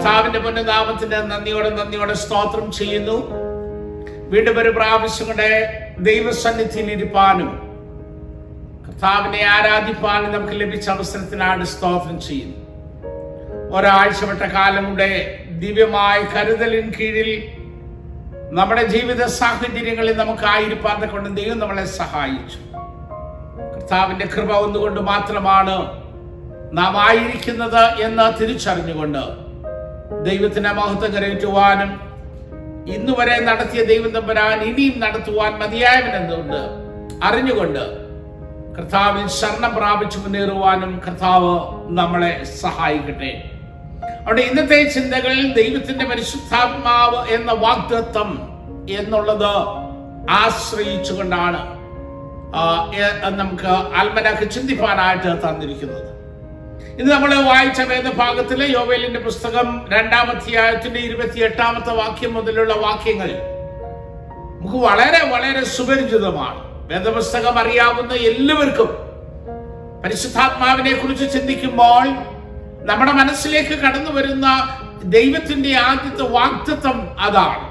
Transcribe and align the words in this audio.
കർത്താവിന്റെ 0.00 0.38
പുനനാമത്തിന് 0.38 1.16
നന്ദിയോടെ 1.30 1.70
നന്ദിയോടെ 1.70 2.14
സ്തോത്രം 2.14 2.66
ചെയ്യുന്നു. 2.72 3.16
വീണ്ടും 4.32 4.58
ഒരു 4.60 4.70
പ്രാവശ്യം 4.76 5.26
കൂടെ 5.26 5.48
ദൈവസന്നിധിയിൽ 5.98 6.88
ഇരിപ്പാനും 6.92 7.50
കർത്താവിനെ 8.86 9.40
ആരാധിപ്പാനും 9.46 10.32
നമുക്ക് 10.32 10.60
ലഭിച്ച 10.60 10.88
അവസരത്തിനാണ് 10.90 11.64
സ്തോത്രം 11.64 12.16
ചെയ്യുന്നത് 12.20 12.64
ഒരാഴ്ചപ്പെട്ട 13.76 14.42
കാലം 14.54 14.86
ദിവ്യമായ 15.64 16.18
കരുതലിൻ 16.36 16.88
കീഴിൽ 17.00 17.30
നമ്മുടെ 18.52 18.86
ജീവിത 18.86 19.26
സാഹചര്യങ്ങളിൽ 19.40 20.16
നമുക്ക് 20.16 20.46
ആയിരിപ്പാതെ 20.54 21.06
കൊണ്ട് 21.06 21.28
ദൈവം 21.40 21.58
നമ്മളെ 21.58 21.84
സഹായിച്ചു. 21.84 22.58
കർത്താവിന്റെ 23.74 24.26
കൃപ 24.26 24.50
ഒന്നുകൊണ്ട് 24.64 25.00
മാത്രമാണ് 25.00 25.76
നാം 26.78 26.98
ആയിരിക്കുന്നത് 27.06 27.84
എന്ന് 28.06 28.26
തിരിച്ചറിഞ്ഞുകൊണ്ട് 28.40 29.49
ദൈവത്തിന്റെ 30.28 30.72
മഹത്വം 30.72 31.10
കരയറ്റുവാനും 31.14 31.90
ഇന്നുവരെ 32.94 33.36
നടത്തിയ 33.40 33.80
ദൈവം 33.84 34.10
തമ്പരാൻ 34.10 34.58
ഇനിയും 34.62 35.00
നടത്തുവാൻ 35.00 35.52
മതിയായവനെന്നുകൊണ്ട് 35.62 36.60
അറിഞ്ഞുകൊണ്ട് 37.24 37.84
കർത്താവിൽ 38.76 39.26
ശരണം 39.38 39.72
പ്രാപിച്ചു 39.76 40.18
മുന്നേറുവാനും 40.18 40.92
കർത്താവ് 41.06 41.52
നമ്മളെ 41.98 42.44
സഹായിക്കട്ടെ. 42.62 43.32
അവിടെ 44.26 44.40
ഇന്നത്തെ 44.40 44.78
ചിന്തകൾ 44.94 45.34
ദൈവത്തിന്റെ 45.58 46.04
പരിശുദ്ധാത്മാവ് 46.04 47.20
എന്ന 47.36 47.52
വാഗ്ദത്വം 47.64 48.30
എന്നുള്ളത് 48.98 49.52
ആശ്രയിച്ചുകൊണ്ടാണ് 50.42 51.60
നമുക്ക് 53.40 53.72
ആത്മനാക്ക് 54.00 54.46
ചിന്തിപ്പാനായിട്ട് 54.54 55.30
തന്നിരിക്കുന്നത്. 55.44 56.08
ഇന്ന് 56.88 57.12
നമ്മൾ 57.12 57.34
വായിച്ച 57.44 57.80
വേദഭാഗത്തിലെ 57.80 58.66
യോവേലിന്റെ 58.66 59.20
പുസ്തകം 59.20 59.86
രണ്ടാം 59.88 60.30
അധ്യായത്തിന്റെ 60.30 61.00
ഇരുപത്തി 61.00 61.38
എട്ടാമത്തെ 61.40 61.92
വാക്യം 61.92 62.34
മുതലുള്ള 62.34 62.74
വാക്യങ്ങൾ 62.74 63.30
നമുക്ക് 64.60 64.76
വളരെ 64.76 65.26
വളരെ 65.26 65.64
സുപരിചിതമാണ്. 65.64 66.86
വേദപുസ്തകം 66.86 67.58
അറിയാവുന്ന 67.58 68.14
എല്ലാവർക്കും 68.14 68.90
പരിശുദ്ധാത്മാവിനെ 70.04 70.92
കുറിച്ച് 70.92 71.32
ചിന്തിക്കുമ്പോൾ 71.32 72.06
നമ്മുടെ 72.82 73.12
മനസ്സിലേക്ക് 73.12 73.74
കടന്നു 73.74 74.10
വരുന്ന 74.10 74.46
ദൈവത്തിന്റെ 75.04 75.76
ആദ്യത്തെ 75.76 76.22
വാക്തത്വം 76.22 77.08
അതാണ്. 77.20 77.66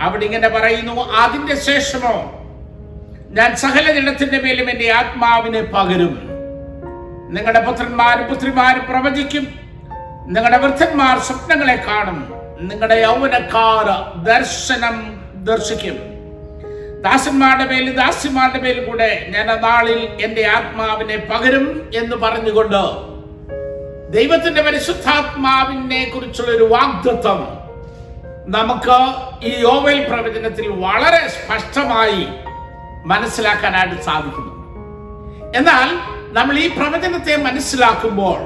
അവിടെ 0.00 0.24
ഇങ്ങനെ 0.24 0.48
പറയുന്നു 0.48 0.92
അതിന്റെ 0.92 1.54
ശേഷമോ? 1.54 2.32
ഞാൻ 3.30 3.56
സകല 3.56 3.92
ജനത്തിന്റെ 3.92 4.38
മേലും 4.38 4.70
എന്റെ 4.70 4.90
ആത്മാവിനെ 4.90 5.62
പകരും 5.62 6.25
നിങ്ങളുടെ 7.28 7.60
പുത്രന്മാരും 7.60 8.26
പുത്രിമാരും 8.26 8.86
പ്രവചിക്കും. 8.86 9.46
നിങ്ങളുടെ 10.26 10.58
വൃദ്ധന്മാർ 10.58 11.18
സ്വപ്നങ്ങളെ 11.18 11.74
കാണും. 11.74 12.34
നിങ്ങളുടെ 12.60 12.94
യൗവനക്കാർ 12.94 14.18
ദർശനം 14.22 15.20
ദർശിക്കും. 15.34 16.16
ദാസന്മാരുടെ 17.02 17.64
മേലും 17.64 17.96
ദാസിമാരുടെ 17.96 18.58
മേലും 18.58 18.86
കൂടെ 18.86 19.32
ഞാൻ 19.34 19.46
നാളിൽ 19.46 20.18
എന്റെ 20.20 20.46
ആത്മാവിനെ 20.46 21.16
പകരും 21.16 21.90
എന്ന് 21.94 22.16
പറഞ്ഞുകൊണ്ട് 22.16 23.16
ദൈവത്തിന്റെ 24.12 24.62
പരിശുദ്ധാത്മാവിനെ 24.62 26.12
കുറിച്ചുള്ള 26.14 26.56
ഒരു 26.56 26.64
വാഗ്ദത്വം 26.64 27.48
നമുക്ക് 28.48 29.14
ഈ 29.46 29.60
യോവൽ 29.60 30.08
പ്രവചനത്തിൽ 30.08 30.68
വളരെ 30.68 31.28
സ്പഷ്ടമായി 31.28 32.28
മനസ്സിലാക്കാനായിട്ട് 33.04 34.02
സാധിക്കുന്നു. 34.02 34.52
എന്നാൽ 35.56 36.15
നമ്മൾ 36.28 36.58
ഈ 36.58 36.68
പ്രവചനത്തെ 36.68 37.36
മനസ്സിലാക്കുമ്പോൾ 37.36 38.38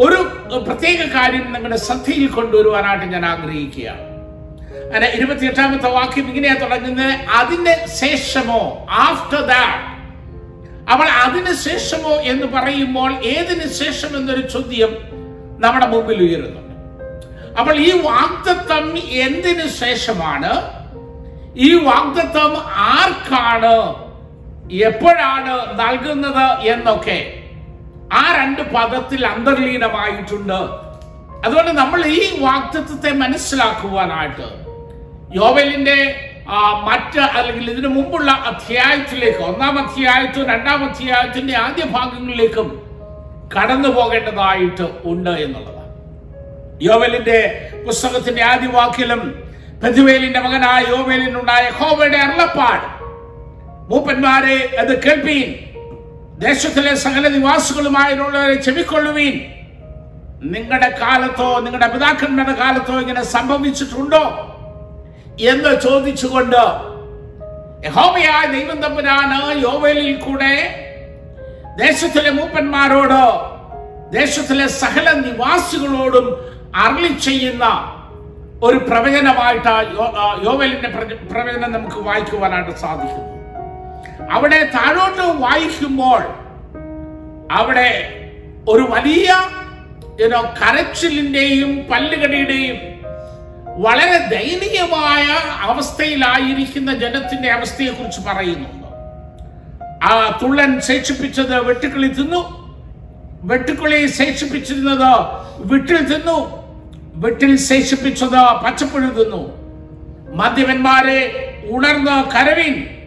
ഒരു 0.00 0.22
പ്രത്യേക 0.58 1.04
കാര്യം 1.04 1.52
നിങ്ങളുടെ 1.52 1.76
ശ്രദ്ധയിൽ 1.76 2.26
കൊണ്ടുവരുവാനായിട്ട് 2.26 3.04
ഞാൻ 3.04 3.26
ആഗ്രഹിക്കുകയാണ്. 3.26 4.00
അങ്ങനെ 4.84 5.06
ഇരുപത്തിയെട്ടാമത്തെ 5.06 5.90
വാക്യം 5.90 6.28
ഇങ്ങനെയാണ് 6.28 6.60
തുടങ്ങുന്നത്. 6.60 7.12
അതിന് 7.12 7.86
ശേഷമോ? 7.86 8.86
ആഫ്റ്റർ 8.90 9.40
ദാറ്റ് 9.40 10.00
അവൾ 10.90 11.06
അതിന് 11.06 11.54
ശേഷമോ? 11.54 12.10
എന്ന് 12.10 12.46
പറയുമ്പോൾ 12.46 13.12
ഏതിന് 13.12 13.72
ശേഷം? 13.72 14.16
എന്നൊരു 14.16 14.48
ചോദ്യം 14.48 14.96
നമ്മുടെ 15.60 15.86
മുമ്പിൽ 15.86 16.22
ഉയരുന്നുണ്ട് 16.22 16.74
അപ്പോൾ 17.58 17.76
ഈ 17.76 18.02
വാഗ്ദത്വം 18.02 18.98
എന്തിനു 18.98 19.66
ശേഷമാണ്? 19.68 20.52
ഈ 21.56 21.74
വാഗ്ദത്വം 21.74 22.56
ആർക്കാണ്? 22.66 24.09
എപ്പോഴാണ് 24.88 25.52
നൽകുന്നത് 25.80 26.46
എന്നൊക്കെ 26.72 27.18
ആ 28.20 28.22
രണ്ട് 28.38 28.62
പദത്തിൽ 28.74 29.26
അന്തർലീനമായിട്ടുണ്ട്. 29.26 30.60
അതുകൊണ്ട് 31.44 31.70
നമ്മൾ 31.70 32.00
ഈ 32.06 32.20
വാക്തത്വത്തെ 32.46 33.10
മനസ്സിലാക്കുവാനായിട്ട് 33.22 34.48
യോവലിന്റെ 35.40 35.98
മറ്റ് 36.88 37.20
അല്ലെങ്കിൽ 37.38 37.66
ഇതിനു 37.70 37.88
മുമ്പുള്ള 37.88 38.30
അധ്യായത്തിലേക്ക് 38.50 39.42
ഒന്നാം 39.48 39.74
അധ്യായത്തും 39.78 40.48
രണ്ടാം 40.52 40.80
അധ്യായത്തിന്റെ 40.88 41.54
ആദ്യ 41.56 41.84
ഭാഗങ്ങളിലേക്കും 41.96 42.68
കടന്നു 43.54 43.88
പോകേണ്ടതായിട്ട് 43.88 44.86
ഉണ്ട് 45.10 45.30
എന്നുള്ളതാണ്. 45.44 45.92
യോവലിന്റെ 46.82 47.38
പുസ്തകത്തിന്റെ 47.86 48.42
ആദ്യ 48.42 48.68
വാക്കിലും 48.78 49.22
പെതുവേലിന്റെ 49.82 50.40
മകനായ 50.40 50.80
യോവേലിനുണ്ടായ 50.92 51.64
ഹോവയുടെ 51.78 52.18
അരുളപ്പാട്. 52.18 52.86
മൂപ്പന്മാരെ 53.90 54.76
അത് 54.80 55.02
കേൾപ്പീൻ. 55.02 55.48
ദേശത്തിലെ 56.38 56.94
സകല 56.94 57.28
നിവാസികളുമായുള്ളവരെ 57.28 58.54
ചെവിക്കൊള്ളുവീൻ. 58.54 59.40
നിങ്ങളുടെ 60.42 60.98
കാലത്തോ 61.00 61.60
നിങ്ങളുടെ 61.60 61.86
പിതാക്കന്മാരുടെ 61.86 62.54
കാലത്തോ 62.54 63.00
ഇങ്ങനെ 63.00 63.22
സംഭവിച്ചിട്ടുണ്ടോ? 63.24 64.22
എന്ന് 65.40 65.80
ചോദിച്ചുകൊണ്ട് 65.80 66.62
യഹോമയായ 67.86 68.46
ദൈവം 68.46 68.80
തമ്പുരാണ് 68.80 69.58
യോവേലിൽ 69.58 70.16
കൂടെ 70.16 70.52
ദേശത്തിലെ 71.78 72.30
മൂപ്പന്മാരോട് 72.30 73.22
ദേശത്തിലെ 74.12 74.66
സകല 74.66 75.12
നിവാസികളോടും 75.12 76.26
അരളി 76.76 77.12
ചെയ്യുന്ന 77.18 77.66
ഒരു 78.62 78.76
പ്രവചനമായിട്ട് 78.76 79.74
യോവലിന്റെ 80.46 80.88
പ്രവചനം 81.32 81.72
നമുക്ക് 81.72 81.96
വായിക്കുവാനായിട്ട് 81.96 82.70
സാധിക്കുന്നു. 82.78 83.39
അവിടെ 84.30 84.70
താഴോട്ട് 84.74 85.42
വായിക്കുമ്പോൾ 85.42 86.22
അവിടെ 87.52 88.16
ഒരു 88.68 88.82
വലിയ 88.82 89.34
കരച്ചിലിന്റെയും 90.62 91.86
പല്ലുകടിയുടെയും 91.90 92.76
വളരെ 93.82 94.18
ദയനീയമായ 94.18 95.26
അവസ്ഥയിലായിരിക്കുന്ന 95.60 96.94
ജനത്തിന്റെ 96.94 97.50
അവസ്ഥയെ 97.50 97.88
കുറിച്ച് 97.88 98.20
പറയുന്നുണ്ട്. 98.20 98.86
ആ 100.04 100.38
തുള്ളൻ 100.42 100.80
ശേഷിപ്പിച്ചത് 100.80 101.60
വെട്ടുക്കിളി 101.60 102.08
തിന്നു. 102.08 102.70
വെട്ടുക്കിളി 103.42 104.06
ശേഷിപ്പിച്ചിരുന്നത് 104.06 105.16
വിട്ടിൽ 105.58 106.04
തിന്നു. 106.04 106.60
വിട്ടിൽ 107.14 107.56
ശേഷിപ്പിച്ചത് 107.56 108.64
പച്ചപ്പുഴു 108.64 109.10
തിന്നു. 109.10 109.42
മദ്യപന്മാരെ 110.34 111.18
ഉണർന്ന് 111.70 112.30
കരവിൻ. 112.30 112.99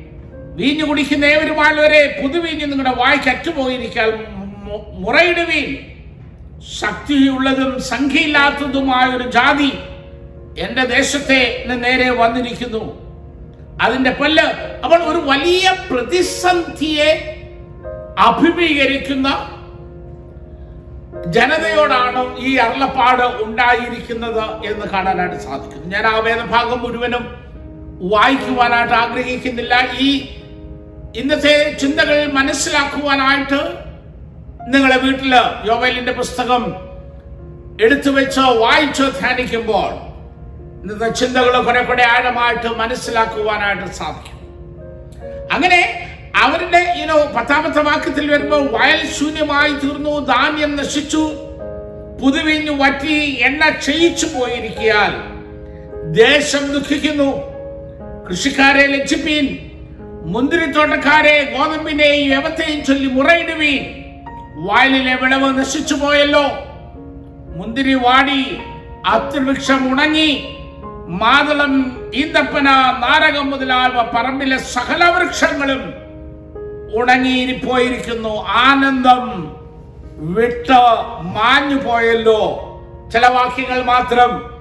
വീഞ്ഞു 0.58 0.86
കുടിക്കുന്ന 0.86 1.26
ഏവരുമായുള്ളവരെ 1.26 2.02
പുതുവീഞ്ഞ് 2.22 2.66
നിങ്ങളുടെ 2.72 2.96
വായ്ക്ക് 2.96 3.30
അറ്റുപോയിരിക്കാൻ 3.30 4.12
മുറയിടുവീൻ. 5.04 5.72
ശക്തിയുള്ളതും 6.82 7.72
സംഖ്യയില്ലാത്തതുമായ 7.82 9.06
ഒരു 9.18 9.26
ജാതി 9.32 9.72
എന്റെ 10.60 10.84
ദേശത്തെ 10.96 11.40
നേരെ 11.86 12.10
വന്നിരിക്കുന്നു. 12.10 12.84
അതിന്റെ 13.82 14.12
പല്ല് 14.12 14.46
അവൾ 14.86 15.00
ഒരു 15.04 15.18
വലിയ 15.18 15.76
പ്രതിസന്ധിയെ 15.90 17.10
അഭിമുഖീകരിക്കുന്ന 18.20 19.30
ജനതയോടാണ് 21.28 22.22
ഈ 22.40 22.56
അരുളപ്പാട് 22.56 23.26
ഉണ്ടായിരിക്കുന്നത് 23.44 24.44
എന്ന് 24.72 24.86
കാണാനായിട്ട് 24.94 25.40
സാധിക്കുന്നു. 25.48 25.86
ഞാൻ 25.96 26.06
ആ 26.06 26.16
വേദഭാഗം 26.20 26.80
മുഴുവനും 26.84 27.24
വായിക്കുവാനായിട്ട് 28.14 28.94
ആഗ്രഹിക്കുന്നില്ല. 28.94 29.74
ഈ 30.00 30.10
ഇന്നത്തെ 31.16 31.76
ചിന്തകൾ 31.80 32.32
മനസ്സിലാക്കുവാനായിട്ട് 32.32 33.60
നിങ്ങളെ 34.68 34.98
വീട്ടിൽ 34.98 35.34
യോവലിന്റെ 35.66 36.12
പുസ്തകം 36.12 36.64
എടുത്തു 37.82 38.10
വെച്ചോ 38.10 38.42
വായിച്ചോ 38.42 39.10
ധ്യാനിക്കുമ്പോൾ 39.10 39.92
ഇന്നത്തെ 40.82 41.10
ചിന്തകൾ 41.10 41.62
കുറെ 41.62 41.82
കൂടെ 41.82 42.04
ആഴമായിട്ട് 42.04 42.68
മനസ്സിലാക്കുവാനായിട്ട് 42.68 43.88
സാധിക്കും. 43.94 44.40
അങ്ങനെ 45.52 45.82
അവരുടെ 46.36 46.96
ഇനോ 47.04 47.18
പത്താമത്തെ 47.36 47.82
വാക്യത്തിൽ 47.82 48.32
വരുമ്പോൾ 48.32 48.70
വയൽ 48.72 49.08
ശൂന്യമായി 49.12 49.74
തീർന്നു 49.74 50.20
ധാന്യം 50.26 50.76
നശിച്ചു 50.76 51.24
പുതുവിഞ്ഞു 52.22 52.72
വറ്റി 52.72 53.18
എണ്ണ 53.40 53.70
ക്ഷയിച്ചു 53.70 54.28
പോയിരിക്കാൻ 54.36 55.12
ദേശം 56.16 56.72
ദുഃഖിക്കുന്നു 56.74 57.30
കൃഷിക്കാരെ 58.30 58.88
ലജ്ജിപ്പീൻ 58.88 59.48
മുന്തിരിത്തോട്ടക്കാരെ 60.26 61.56
ഗോതമ്പിനെയും 61.58 62.32
യവത്തെയും 62.32 62.86
ചൊല്ലി 62.86 63.08
മുറയിടുവീൻ. 63.08 63.82
വയലിലെ 64.56 65.16
വിളവ് 65.16 65.60
നശിച്ചു 65.60 65.96
പോയല്ലോ. 65.96 66.44
മുന്തിരി 67.58 67.94
വാടി 67.94 68.58
അത്തിവൃക്ഷം 69.08 69.94
ഉണങ്ങി. 69.94 70.58
മാതളം 71.08 71.74
ഈന്തപ്പന 72.16 72.70
നാരകം 73.00 73.52
മുതലായവ 73.52 74.02
പറമ്പിലെ 74.02 74.58
സകല 74.58 75.10
വൃക്ഷങ്ങളും 75.10 75.94
ഉണങ്ങിയിരിപ്പോയിരിക്കുന്നു. 76.96 78.44
ആനന്ദം 78.48 79.56
വിട്ട് 80.18 80.80
മാഞ്ഞു 81.22 81.76
പോയല്ലോ. 81.76 82.42
ചില 83.14 83.28
വാക്യങ്ങൾ 83.28 83.84
മാത്രം 83.84 84.54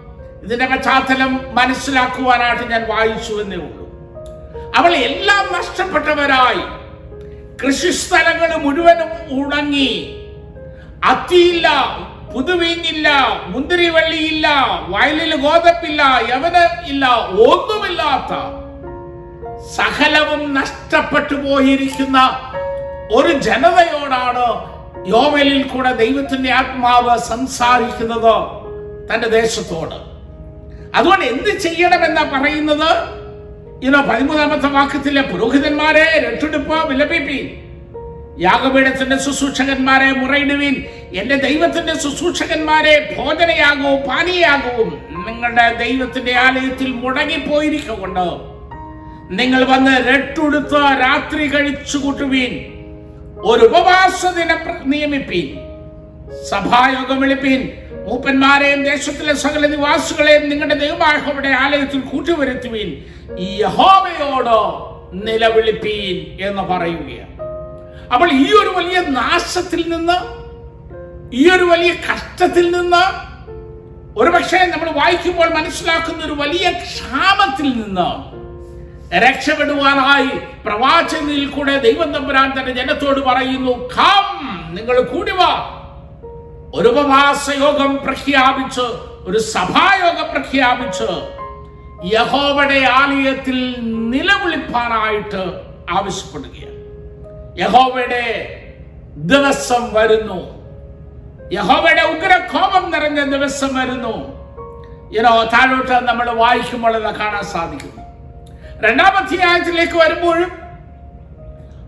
ഇതിന്റെ 0.45 0.67
പശ്ചാത്തലം 0.67 1.41
മനസ്സിലാക്കുവാനായിട്ട് 1.55 2.65
ഞാൻ 2.65 2.87
വായിച്ചു 2.89 3.33
എന്നേ 3.33 3.57
ഉള്ളൂ. 3.57 3.82
അവൾ 4.77 4.93
എല്ലാം 4.95 5.53
നഷ്ടപ്പെട്ടവരായി. 5.53 6.63
കൃഷിസ്ഥലങ്ങൾ 7.63 8.57
മുഴുവനും 8.57 9.11
ഉണങ്ങി. 9.41 9.93
അത്തിയില്ല 11.05 11.69
പുതുവീഞ്ഞില്ല 12.35 13.09
മുന്തിരിവള്ളിയില്ല 13.47 14.47
വയലിൽ 14.89 15.37
ഗോതപ്പില്ല 15.37 16.03
യവന 16.29 16.87
ഇല്ല 16.87 17.07
ഒന്നുമില്ലാത്ത 17.49 18.33
സകലവും 19.77 20.55
നഷ്ടപ്പെട്ടു 20.55 21.35
പോയിരിക്കുന്ന 21.35 22.19
ഒരു 23.15 23.33
ജനതയോടാണ് 23.39 24.47
യോമലിൽ 25.07 25.69
കൂടെ 25.69 25.93
ദൈവത്തിന്റെ 25.93 26.53
ആത്മാവ് 26.53 27.19
സംസാരിക്കുന്നത് 27.19 28.35
തന്റെ 29.09 29.29
ദേശത്തോട്. 29.29 29.97
അതുകൊണ്ട് 30.95 31.25
എന്ത് 31.25 31.59
ചെയ്യണമെന്നാ 31.59 32.23
പറയുന്നത്? 32.23 33.22
ഇനോ 33.83 34.01
പതിമൂന്നാമത്തെ 34.01 34.69
വാക്യത്തിലെ 34.69 35.23
പുരോഹിതന്മാരെ 35.23 36.29
രട്ടെടുപ്പ് 36.29 36.89
വിലപിപ്പി 36.89 37.59
യാഗപീഠത്തിന്റെ 38.39 39.17
ശുശ്രൂഷകന്മാരെ 39.19 40.13
മുറയിടുവിൻ. 40.13 40.85
എന്റെ 41.15 41.37
ദൈവത്തിന്റെ 41.37 41.95
ശുശ്രൂഷകന്മാരെ 41.95 43.15
ഭോജനയാകവും 43.19 44.09
പാനീയാകവും 44.09 45.03
നിങ്ങളുടെ 45.27 45.75
ദൈവത്തിന്റെ 45.75 46.33
ആലയത്തിൽ 46.33 46.93
മുടങ്ങിപ്പോയിരിക്കൊണ്ട് 46.93 48.27
നിങ്ങൾ 49.31 49.65
വന്ന് 49.65 50.09
രട്ടുടുത്ത് 50.09 51.01
രാത്രി 51.01 51.47
കഴിച്ചു 51.47 51.99
കൂട്ടുവീൻ. 51.99 52.53
ഒരു 53.41 53.65
ഉപവാസ 53.65 54.27
ദിനം 54.27 54.91
നിയമിപ്പീൻ. 54.91 55.55
സഭായോഗം 56.51 57.21
വിളിപ്പീൻ. 57.21 57.82
മൂപ്പന്മാരെയും 58.07 58.85
ദേശത്തിലെ 58.85 59.35
സകല 59.35 59.67
നിവാസികളെയും 59.67 60.49
നിങ്ങളുടെ 60.49 60.75
ദൈവമായഹോയുടെ 60.75 61.49
ആലയത്തിൽ 61.49 62.01
കൂട്ടിവരുത്തുവീൻ. 62.01 63.05
ഈ 63.39 63.63
യഹോവയോട് 63.63 64.57
നിലവിളിപ്പീൻ 65.27 66.47
എന്ന് 66.47 66.63
പറയുകയാണ്. 66.63 67.33
അപ്പോൾ 68.13 68.33
ഈ 68.33 68.47
ഒരു 68.53 68.69
വലിയ 68.77 69.01
നാശത്തിൽ 69.01 69.85
നിന്ന് 69.89 70.43
ഈ 71.37 71.51
ഒരു 71.51 71.65
വലിയ 71.65 71.93
കഷ്ടത്തിൽ 71.93 72.71
നിന്ന് 72.71 73.33
ഒരുപക്ഷെ 74.19 74.67
നമ്മൾ 74.67 74.91
വായിക്കുമ്പോൾ 74.91 75.49
മനസ്സിലാക്കുന്ന 75.49 76.25
ഒരു 76.25 76.33
വലിയ 76.33 76.71
ക്ഷാമത്തിൽ 76.71 77.69
നിന്ന് 77.71 78.33
രക്ഷപ്പെടുവാനായി 79.19 80.39
പ്രവാചനിൽ 80.65 81.47
കൂടെ 81.47 81.79
ദൈവം 81.79 82.13
തമ്പുരാൻ 82.13 82.61
തന്റെ 82.61 82.73
ജനത്തോട് 82.73 83.21
പറയുന്നു 83.21 83.71
കാം 83.71 84.75
നിങ്ങൾ 84.75 85.03
കൂടി 85.03 85.33
വാ. 85.33 85.79
ഒരു 86.75 86.89
ഉപവാസ 86.89 87.51
യോഗം 87.51 87.99
പ്രഖ്യാപിച്ച് 88.05 88.81
ഒരു 89.25 89.39
സഭായോഗം 89.39 90.31
പ്രഖ്യാപിച്ച് 90.31 91.09
യഹോവയുടെ 92.15 92.89
ആലയത്തിൽ 92.93 93.77
നിലവിളിപ്പാനായിട്ട് 94.11 95.43
ആവശ്യപ്പെടുകയാണ്. 95.91 96.79
യഹോവയുടെ 97.61 98.25
ദിവസം 99.17 99.93
വരുന്നു. 99.93 100.41
യഹോവയുടെ 101.53 102.03
ഉഗ്രകോപം 102.03 102.91
നിറഞ്ഞ 102.91 103.21
ദിവസം 103.37 103.75
വരുന്നു. 103.75 104.17
ഇനോ 105.19 105.45
താഴോട്ട് 105.45 105.93
നമ്മൾ 105.93 106.31
വായിക്കുമ്പോൾ 106.31 106.97
അത് 106.97 107.15
കാണാൻ 107.15 107.45
സാധിക്കുന്നു. 107.45 108.03
രണ്ടാമധ്യായത്തിലേക്ക് 108.89 109.99
വരുമ്പോഴും 109.99 110.53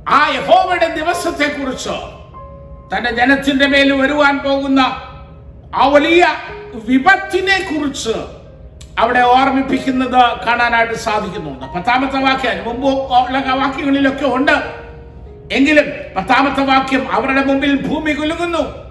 ആ 0.08 0.28
യഹോവയുടെ 0.28 0.88
ദിവസത്തെ 0.94 1.48
കുറിച്ച് 1.48 2.23
തന്റെ 2.96 3.10
ജനത്തിന്റെ 3.10 3.66
മേൽ 3.66 3.92
വരുവാൻ 3.92 4.38
പോകുന്ന 4.38 4.80
ആ 5.74 5.86
വലിയ 5.86 6.26
വിപത്തിനെ 6.88 7.68
കുറിച്ച് 7.70 8.10
അവിടെ 8.98 9.20
ഓർമ്മിപ്പിക്കുന്നത് 9.20 10.44
കാണാനായിട്ട് 10.46 10.94
സാധിക്കുന്നുണ്ട്. 10.94 11.66
പത്താമത്തെ 11.66 12.20
വാക്യം 12.20 12.64
മുമ്പ് 12.64 12.88
ഉള്ള 12.88 13.54
വാക്യങ്ങളിലൊക്കെ 13.54 14.26
ഉണ്ട്. 14.26 14.84
എങ്കിലും 15.52 15.84
പത്താമത്തെ 16.16 16.64
വാക്യം 16.64 17.12
അവരുടെ 17.12 17.44
മുമ്പിൽ 17.44 17.86
ഭൂമി 17.86 18.12
കുലുങ്ങുന്നു. 18.12 18.84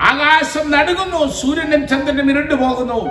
ആകാശം 0.00 0.70
നടുങ്ങുന്നു. 0.70 1.32
സൂര്യനും 1.32 1.88
ചന്ദ്രനും 1.88 2.30
ഇരുണ്ടു 2.30 2.54
പോകുന്നു. 2.54 3.10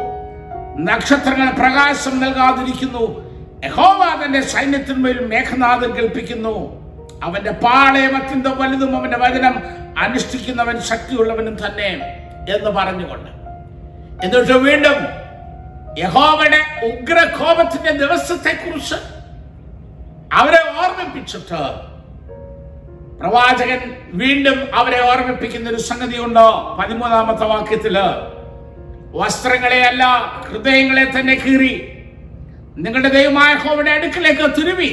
നക്ഷത്രങ്ങൾ 0.80 1.52
പ്രകാശം 1.52 2.20
നൽകാതിരിക്കുന്നു. 2.20 3.32
യഹോവ 3.66 4.26
തന്റെ 4.26 4.42
സൈന്യത്തിന്മേൽ 4.42 5.26
മേഘനാഥം 5.26 5.96
കേൾപ്പിക്കുന്നു. 5.96 6.81
അവന്റെ 7.24 7.52
പാളയം 7.52 8.16
അത്യന്തം 8.16 8.58
വലുതും 8.58 8.98
അവന്റെ 8.98 9.18
വചനം 9.18 9.56
അനുഷ്ഠിക്കുന്നവൻ 9.98 10.82
ശക്തിയുള്ളവനും 10.82 11.56
തന്നെ 11.66 11.90
എന്ന് 12.56 12.70
പറഞ്ഞുകൊണ്ട്. 12.70 13.32
എന്നിട്ട് 14.26 14.54
വീണ്ടും 14.68 14.98
യഹോവയുടെ 16.00 16.60
ഉഗ്രകോപത്തിന്റെ 16.88 17.92
ദിവസത്തെക്കുറിച്ച് 17.92 18.98
അവരെ 20.32 20.62
ഓർമ്മിപ്പിച്ചിട്ട് 20.82 21.62
പ്രവാചകൻ 23.20 23.82
വീണ്ടും 24.14 24.76
അവരെ 24.76 25.00
ഓർമ്മിപ്പിക്കുന്ന 25.10 25.70
ഒരു 25.70 25.82
സംഗതിയുണ്ട് 25.82 26.46
പതിമൂന്നാമത്തെ 26.80 27.46
വാക്യത്തിൽ 27.46 27.98
വസ്ത്രങ്ങളെയല്ല 29.20 30.04
ഹൃദയങ്ങളെ 30.50 31.06
തന്നെ 31.06 31.36
കീറി 31.36 31.74
നിങ്ങളുടെ 32.78 33.10
ദൈവമായ 33.10 33.54
ഹോവയുടെ 33.54 33.92
അടുക്കിലേക്ക് 33.92 34.46
തിരുവി. 34.58 34.92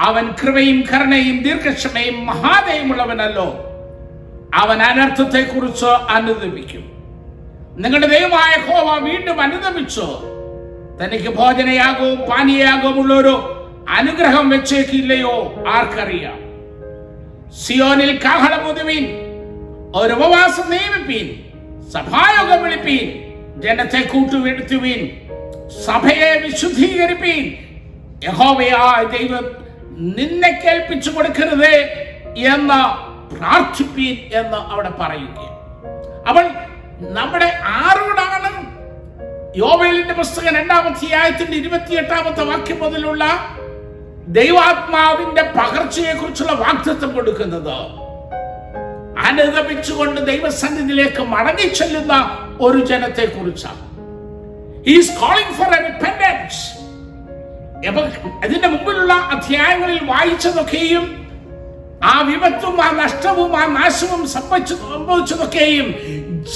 അവൻ 0.00 0.32
കൃപയും 0.42 0.84
കരുണയും 0.92 1.42
ദീർഘക്ഷമയും 1.42 2.26
മഹാദയും 2.26 2.90
ഉള്ളവനല്ലോ 2.90 3.62
അവൻ 4.54 4.82
അനർത്ഥത്തെ 4.82 5.40
അനുദമിക്കും. 6.10 6.92
നിങ്ങളുടെ 7.78 8.06
ദൈവമായ 8.06 8.54
ഹോമ 8.66 9.08
വീണ്ടും 9.08 9.40
അനുദമിച്ചോ? 9.40 10.22
തനിക്ക് 11.02 11.28
ഭോജനയാകവും 11.28 12.16
പാനീയയാകവും 12.16 13.00
ഉള്ളൊരു 13.00 13.34
അനുഗ്രഹം 13.88 14.48
വെച്ചേക്കില്ലയോ? 14.48 15.64
ആർക്കറിയാം. 15.68 16.46
സിയോനിൽ 17.52 18.20
കാഹളം 18.24 18.68
ഉതുവീൻ 18.68 19.04
ഒരു 19.94 20.14
ഉപവാസം 20.14 20.70
നിയമിപ്പീൻ 20.70 21.44
സഭായോഗം 21.90 22.64
വിളിപ്പീൻ 22.64 23.32
ജനത്തെ 23.60 24.00
കൂട്ടുവെടുത്തുവീൻ 24.00 25.10
സഭയെ 25.86 26.40
വിശുദ്ധീകരിപ്പീൻ. 26.44 27.54
യഹോവയായ 28.28 29.18
ദൈവം 29.18 29.65
നിന്നെ 29.96 30.60
കേൾപ്പിച്ചു 30.64 31.10
കൊടുക്കരുതേ 31.10 31.76
എന്ന് 32.38 32.80
പ്രാർത്ഥിപ്പീൻ 33.34 34.38
എന്ന് 34.38 34.56
അവിടെ 34.56 34.90
പറയുകയാണ്. 34.90 35.56
അവൾ 36.28 36.50
നമ്മുടെ 37.00 37.58
ആരോടാണ്? 37.64 38.66
യോബേലിന്റെ 39.56 40.14
പുസ്തകം 40.14 40.54
രണ്ടാമത്തെ 40.54 40.88
അധ്യായത്തിന്റെ 40.88 41.56
ഇരുപത്തിയെട്ടാമത്തെ 41.56 42.44
വാക്യം 42.44 42.78
മുതലുള്ള 42.78 43.24
ദൈവാത്മാവിന്റെ 44.28 45.42
പകർച്ചയെ 45.42 46.12
കുറിച്ചുള്ള 46.12 46.52
വാഗ്ദത്വം 46.52 47.14
കൊടുക്കുന്നത്. 47.14 48.06
അനുഗമിച്ചുകൊണ്ട് 49.26 50.26
ദൈവസന്നിധിയിലേക്ക് 50.26 51.22
മടങ്ങി 51.22 51.66
ചെല്ലുന്ന 51.74 52.38
ഒരു 52.60 52.84
ജനത്തെ 52.84 53.26
കുറിച്ചാണ് 53.26 53.86
ഈസ് 54.88 55.12
ഫോർ 55.12 55.68
റിപ്പൻഡൻസ് 55.68 56.86
അതിന്റെ 58.44 58.68
മുമ്പിലുള്ള 58.68 59.15
അധ്യായങ്ങളിൽ 59.30 60.04
വായിച്ചതൊക്കെയും 60.04 61.26
ആ 62.04 62.20
വിപത്തും 62.20 62.82
ആ 62.82 62.90
നഷ്ടവും 62.90 63.56
ആ 63.56 63.66
നാശവും 63.66 64.28
സംഭവിച്ചു 64.28 64.74
സംഭവിച്ചതൊക്കെയും 64.74 65.94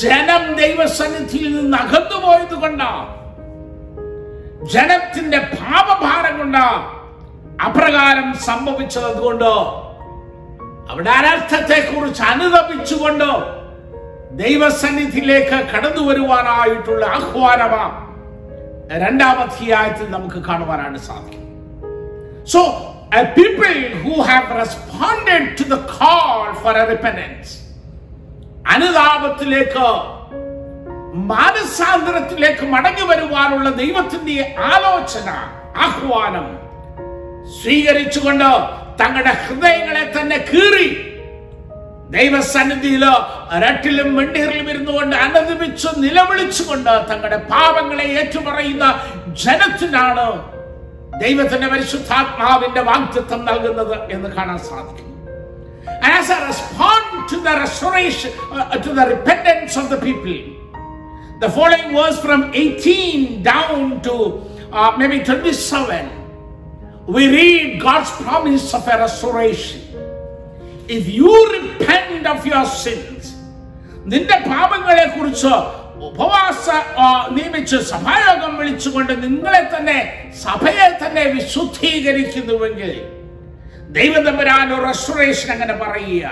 ജനം 0.03 0.55
ദൈവസന്നിധിയിൽ 0.55 1.61
നിന്ന് 1.61 1.79
അകന്നുപോയത് 1.79 2.55
കൊണ്ടാ. 2.55 3.17
ജനത്തിന്റെ 4.73 5.39
പാപഭാരം 5.39 6.39
കൊണ്ട് 6.39 6.59
അപ്രകാരം 7.62 8.35
സംഭവിച്ചത് 8.35 9.05
അതുകൊണ്ട് 9.05 9.50
അവിടെ 10.91 11.11
അനർത്ഥത്തെ 11.11 11.93
കുറിച്ച് 11.93 12.23
അനുദപിച്ചുകൊണ്ട് 12.23 13.61
ദൈവസന്നിധിയിലേക്ക് 14.33 15.69
കടന്നു 15.69 16.03
വരുവാനായിട്ടുള്ള 16.03 17.07
ആഹ്വാനമാണ് 17.07 18.11
രണ്ടാം 19.00 19.41
അധ്യായത്തിൽ 19.41 20.11
നമുക്ക് 20.11 20.37
കാണുവാനാണ് 20.37 20.99
സാധിക്കും. 20.99 21.50
So 22.50 22.61
a 23.12 23.23
people 23.30 23.76
who 24.02 24.14
have 24.23 24.49
responded 24.54 25.45
to 25.59 25.64
the 25.64 25.80
call 25.90 26.38
for 26.54 26.73
a 26.75 26.87
repentance 26.87 27.49
അനുതാപത്തിലേക്ക് 28.73 29.87
മാനസാന്തരത്തിലേക്ക് 31.30 32.64
മടങ്ങി 32.75 33.04
വരുവാനുള്ള 33.04 33.69
ദൈവത്തിന്റെ 33.80 34.35
ആലോചന 34.73 35.28
ആഹ്വാനം 35.87 36.47
സ്വീകരിച്ചുകൊണ്ട് 37.59 38.50
തങ്ങളുടെ 39.00 39.33
ഹൃദയങ്ങളെ 39.45 40.04
തന്നെ 40.16 40.38
കീറി 40.50 40.88
ദൈവസന്നിധിയിൽ 42.16 43.04
രട്ടിലും 43.64 44.09
വെണ്ണീറിലും 44.16 44.69
ഇരുന്നുകൊണ്ട് 44.73 45.16
അനുദമിച്ച് 45.26 45.88
നിലവിളിച്ചുകൊണ്ട് 46.04 46.92
തങ്ങളുടെ 47.11 47.38
പാപങ്ങളെ 47.52 48.07
ഏറ്റുപറയുന്ന 48.21 48.87
ജനത്തിനാണ് 49.42 50.26
ദൈവത്തിന്റെ 51.20 51.67
പരിശുദ്ധാത്മാവിന്റെ 51.67 52.82
വാഗ്ദത്വം 52.82 53.41
നൽകുന്നത് 53.50 53.96
എന്ന് 54.15 54.32
കാണാൻ 54.38 54.60
സാധിക്കും 54.70 55.03
And 56.03 56.13
as 56.13 56.29
a 56.29 56.39
response 56.46 57.32
to 57.32 57.38
the 57.38 57.53
restoration, 57.55 58.32
uh, 58.51 58.77
to 58.77 58.89
the 58.94 59.05
repentance 59.08 59.74
of 59.77 59.89
the 59.89 59.98
people, 59.98 60.39
the 61.39 61.50
following 61.50 61.94
verse 61.94 62.20
from 62.20 62.41
18 62.53 63.44
down 63.44 64.01
to 64.01 64.13
uh, 64.72 64.91
maybe 64.98 65.17
27, 65.20 66.10
we 67.08 67.24
read 67.29 67.82
God's 67.82 68.12
promise 68.20 68.74
of 68.74 68.88
a 68.88 68.98
restoration. 68.98 69.82
If 70.89 71.08
you 71.10 71.32
repent 71.58 72.25
of 72.25 72.46
your 72.46 72.65
sins, 72.84 73.24
നിന്റെ 74.05 74.38
പാപങ്ങളെ 74.50 75.05
കുറിച്ച് 75.15 75.53
ഉപവാസ 76.09 76.69
നിയമിച്ച് 77.30 77.76
സഭായോഗം 77.76 78.57
വിളിച്ചുകൊണ്ട് 78.57 79.23
നിങ്ങളെ 79.23 79.76
തന്നെ 79.76 80.30
സഭയെ 80.42 80.88
തന്നെ 81.02 81.25
വിശുദ്ധീകരിക്കുന്നുവെങ്കിൽ 81.25 82.92
ഒരു 84.75 84.83
റെസ്റ്റോറേഷൻ 84.87 85.52
അങ്ങനെ 85.52 85.73
പറയുക. 85.73 86.26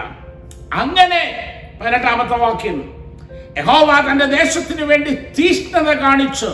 അങ്ങനെ 0.72 1.22
പതിനെട്ടാമത്തെ 1.80 2.36
വാക്യം. 2.36 2.94
യഹോവ 3.58 4.10
തന്റെ 4.10 4.24
ദേശത്തിന് 4.24 4.82
വേണ്ടി 4.82 5.14
തീഷ്ണത 5.14 5.92
കാണിച്ചു 5.92 6.50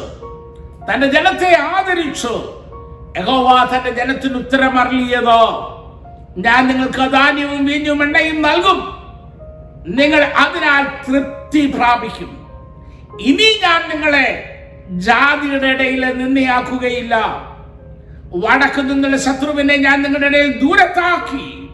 തന്റെ 0.89 1.07
ജനത്തെ 1.07 1.57
ആദരിച്ചു. 1.59 2.63
യഹോവ 3.17 3.77
തന്റെ 3.77 3.91
ജനത്തിന് 3.91 4.35
ഉത്തരം 4.35 4.81
അറിയിയതോ 4.81 5.43
ഞാൻ 6.39 6.69
നിങ്ങൾക്ക് 6.69 7.13
ധാന്യവും 7.13 7.67
വീഞ്ഞും 7.67 8.03
എണ്ണയും 8.03 8.43
നൽകും. 8.43 8.81
നിങ്ങൾ 9.87 10.25
അതിനാൽ 10.25 10.85
തൃപ്തി 11.07 11.73
പ്രാപിക്കും. 11.77 12.44
ഇനി 13.21 13.61
ഞാൻ 13.63 13.89
നിങ്ങളെ 13.89 14.57
ജാതിയുടെ 14.89 15.67
ഇടയിൽ 15.67 16.13
നിന്നയാക്കുകയില്ല 16.13 17.21
വടക്ക് 18.35 18.81
നിന്നുള്ള 18.81 19.17
ശത്രുവിനെ 19.17 19.77
ഞാൻ 19.77 20.03
നിങ്ങളുടെ 20.03 20.27
ഇടയിൽ 20.27 20.61
ദൂരത്താക്കി. 20.61 21.69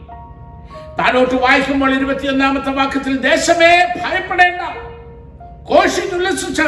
താഴോട്ട് 0.98 1.34
വായിക്കുമ്പോൾ 1.34 1.94
ഇരുപത്തിയൊന്നാമത്തെ 1.94 2.70
വാക്യത്തിൽ 2.70 3.16
ദേശമേ 3.16 3.94
ഭയപ്പെടേണ്ട. 4.04 4.60
കോഷിച്ചുല്ലസിച്ച് 5.64 6.62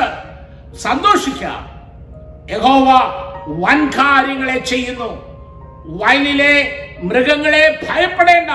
സന്തോഷിക്കാം. 0.76 1.72
യഹോവ 2.50 3.00
വൻ 3.46 3.86
കാര്യങ്ങളെ 3.86 4.58
ചെയ്യുന്നു. 4.58 5.32
വയലിലെ 5.86 6.78
മൃഗങ്ങളെ 7.02 7.78
ഭയപ്പെടേണ്ട. 7.88 8.50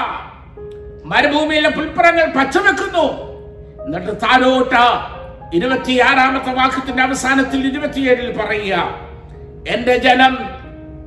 മരുഭൂമിയിലെ 1.05 1.69
പുൽപ്പറങ്ങൾ 1.69 2.25
പച്ചവെക്കുന്നു. 2.25 3.27
എന്നിട്ട് 3.85 4.21
താഴോട്ട് 4.21 5.16
ഇരുപത്തിയാറാമത്തെ 5.53 6.53
വാക്യത്തിന്റെ 6.53 7.03
അവസാനത്തിൽ 7.03 7.67
ഇരുപത്തിയേഴിൽ 7.67 8.37
പറയുക 8.37 9.07
എന്റെ 9.67 9.97
ജനം 9.97 10.37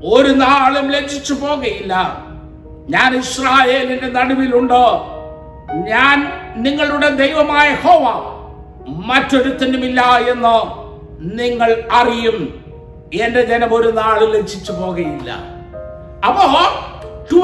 ഒരു 0.05 0.29
നാളും 0.29 0.91
ലജ്ജിച്ചു 0.91 1.35
പോകുകയില്ല 1.35 1.95
ഞാൻ 2.89 3.17
ഇസ്രായേലിന്റെ 3.17 4.07
നടുവിലുണ്ട്? 4.07 4.83
ഞാൻ 5.71 6.33
നിങ്ങളുടെ 6.57 7.09
ദൈവമായ 7.09 7.75
ഹോവ 7.75 8.05
മറ്റൊരുത്തനുമില്ല 9.07 10.01
എന്ന് 10.01 10.57
നിങ്ങൾ 11.21 11.85
അറിയും. 11.93 12.61
എന്റെ 13.15 13.43
ജനം 13.43 13.75
ഒരു 13.75 13.89
നാളും 13.89 14.33
ലജ്ജിച്ചു 14.33 14.73
പോകുകയില്ല 14.73 15.31
അപ്പോ 16.27 16.45
to 17.33 17.43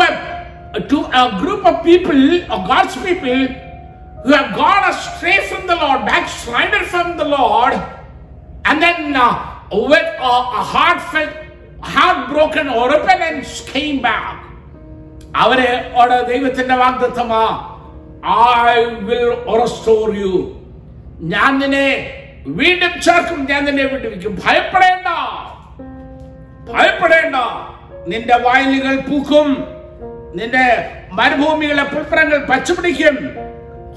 to 0.92 1.04
group 1.42 1.68
of 1.68 1.84
people 1.84 2.38
God's 2.66 2.98
people 2.98 3.48
who 4.26 4.33
have 4.33 4.56
gone 4.56 4.90
astray 4.90 5.47
from 5.49 5.66
the 5.68 5.76
Lord, 5.76 6.04
backslided 6.04 6.87
from 6.87 7.16
the 7.16 7.25
Lord, 7.25 7.75
and 8.64 8.83
then 8.83 9.14
uh, 9.14 9.61
with 9.71 10.09
a, 10.18 10.35
a 10.61 10.62
heartfelt, 10.64 11.33
heartbroken 11.80 12.66
repentance 12.66 13.61
came 13.61 14.02
back. 14.02 14.45
I 15.33 15.47
will 19.04 19.62
restore 19.62 20.12
you. 20.14 20.16
Will 20.16 20.16
restore 20.16 20.16
you 20.21 20.33
ഞാൻ 21.21 21.50
നിന്നെ 21.59 21.87
വീണ്ടും 22.61 22.92
ചേർക്കും 23.06 23.40
ഭയപ്പെടേണ്ട 24.45 25.09
ഭയപ്പെടേണ്ട 26.73 27.37
നിന്റെ 28.12 28.37
വയലുകൾ 28.47 28.95
പൂക്കും 29.09 29.49
നിന്റെ 30.38 30.66
മരുഭൂമികളെ 31.12 31.85
പച്ചപിടിക്കും 32.50 33.16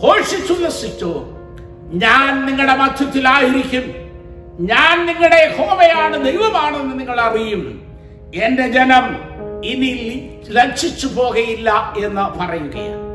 ഘോഷിച്ചുല്ലസിച്ചു. 0.03 1.25
ഞാൻ 1.93 2.45
നിങ്ങളുടെ 2.45 2.75
മധ്യത്തിലായിരിക്കും. 2.75 3.95
ഞാൻ 4.59 5.05
നിങ്ങളുടെ 5.05 5.55
ഹോമയാണ് 5.57 6.25
ദൈവമാണെന്ന് 6.25 6.99
നിങ്ങൾ 6.99 7.19
അറിയും. 7.19 7.81
എന്റെ 8.35 8.67
ജനം 8.67 9.29
ഇനി 9.63 10.29
ലക്ഷിച്ചു 10.49 11.07
പോകയില്ല 11.07 11.93
എന്ന് 11.97 12.39
പറയുകയാണ്. 12.39 13.09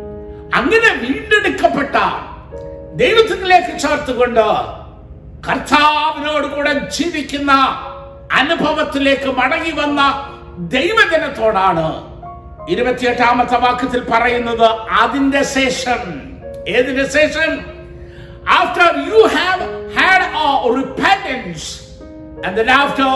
അങ്ങനെ 0.55 0.95
വീണ്ടെടുക്കപ്പെട്ട 0.95 1.97
ദൈവത്തിലേക്ക് 2.95 3.79
ചേർത്തുകൊണ്ട് 3.79 4.45
കർത്താവിനോട് 5.49 6.47
കൂടെ 6.47 6.73
ജീവിക്കുന്ന 6.73 7.53
അനുഭവത്തിലേക്ക് 8.33 9.31
മടങ്ങി 9.31 9.71
വന്ന 9.71 10.01
ദൈവജനത്തോടാണ് 10.59 12.15
ഇരുപത്തിയെട്ടാമത്തെ 12.69 13.59
വാക്യത്തിൽ 13.59 14.05
പറയുന്നത് 14.11 14.71
അതിന്റെ 15.03 15.43
ശേഷം. 15.43 16.34
ഏതിന്റെ 16.69 17.09
ശേഷം? 17.09 17.61
After 18.49 18.99
you 18.99 19.27
have 19.27 19.93
had 19.99 20.77
repents 20.77 21.85
and 22.47 22.59
then 22.59 22.69
after 22.69 23.07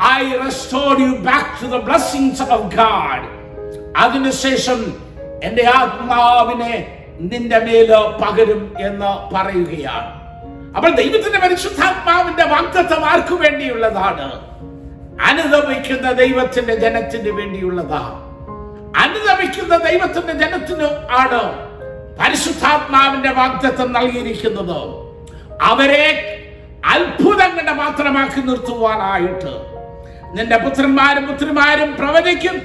I 0.00 0.36
restored 0.36 0.98
you 0.98 1.14
back 1.14 1.46
to 1.62 1.66
the 1.72 1.86
blessings 1.86 2.40
of 2.40 2.60
God 2.64 3.38
അതിനുശേഷം 3.96 4.96
എന്റെ 5.44 5.70
ആത്മാവിനെ 5.74 7.04
നിന്റെ 7.20 7.58
മേൽ 7.58 7.92
പകരും 8.24 8.74
എന്ന് 8.78 9.34
പറയുകയാണ്. 9.34 10.18
അപ്പോൾ 10.76 10.90
ദൈവത്തിന്റെ 10.90 11.38
പരിശുദ്ധാത്മാവിന്റെ 11.38 12.44
വാഗ്ദത്വം 12.44 13.04
ആർക്കു 13.04 13.34
വേണ്ടിയുള്ളതാണ്? 13.34 14.48
അനുദമിക്കുന്ന 15.20 16.12
ദൈവത്തിന്റെ 16.12 16.74
ജനത്തിന് 16.74 17.30
വേണ്ടിയുള്ളതാണ്. 17.30 18.28
അനുദമിക്കുന്ന 18.98 19.76
ദൈവത്തിന്റെ 19.76 20.32
ജനത്തിന് 20.32 20.88
ആണ് 21.10 21.67
പരിശുദ്ധാത്മാവിന്റെ 22.20 23.30
വാഗ്ദത്വം 23.30 23.92
നൽകിയിരിക്കുന്നത് 23.92 25.08
അവരെ 25.62 26.34
അത്ഭുതങ്ങളുടെ 26.86 27.72
മാത്രമാക്കി 27.72 28.40
നിർത്തുവാനായിട്ട്. 28.40 29.78
നിന്റെ 30.38 30.56
പുത്രന്മാരും 30.56 31.26
പുത്രിമാരും 31.26 31.96
പ്രവചിക്കും. 31.96 32.62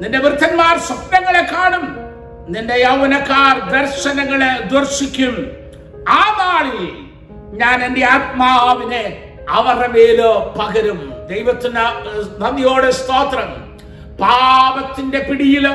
നിന്റെ 0.00 0.18
വൃദ്ധന്മാർ 0.18 0.78
സ്വപ്നങ്ങളെ 0.78 1.42
കാണും. 1.42 1.96
നിന്റെ 2.48 2.74
യൗവനക്കാർ 2.74 3.58
ദർശനങ്ങളെ 3.58 4.62
ദർശിക്കും. 4.62 5.50
ആ 6.08 6.36
നാളിൽ 6.38 6.92
ഞാൻ 7.58 7.84
എന്റെ 7.84 8.06
ആത്മാവിനെ 8.06 9.34
അവരുടെ 9.50 9.88
മേൽ 9.88 10.22
പകരും. 10.58 11.12
ദൈവത്തിന് 11.30 11.80
നന്ദിയോടെ 12.42 12.90
സ്തോത്രം. 12.90 13.78
പാപത്തിന്റെ 14.20 15.18
പിടിയിൽ 15.18 15.68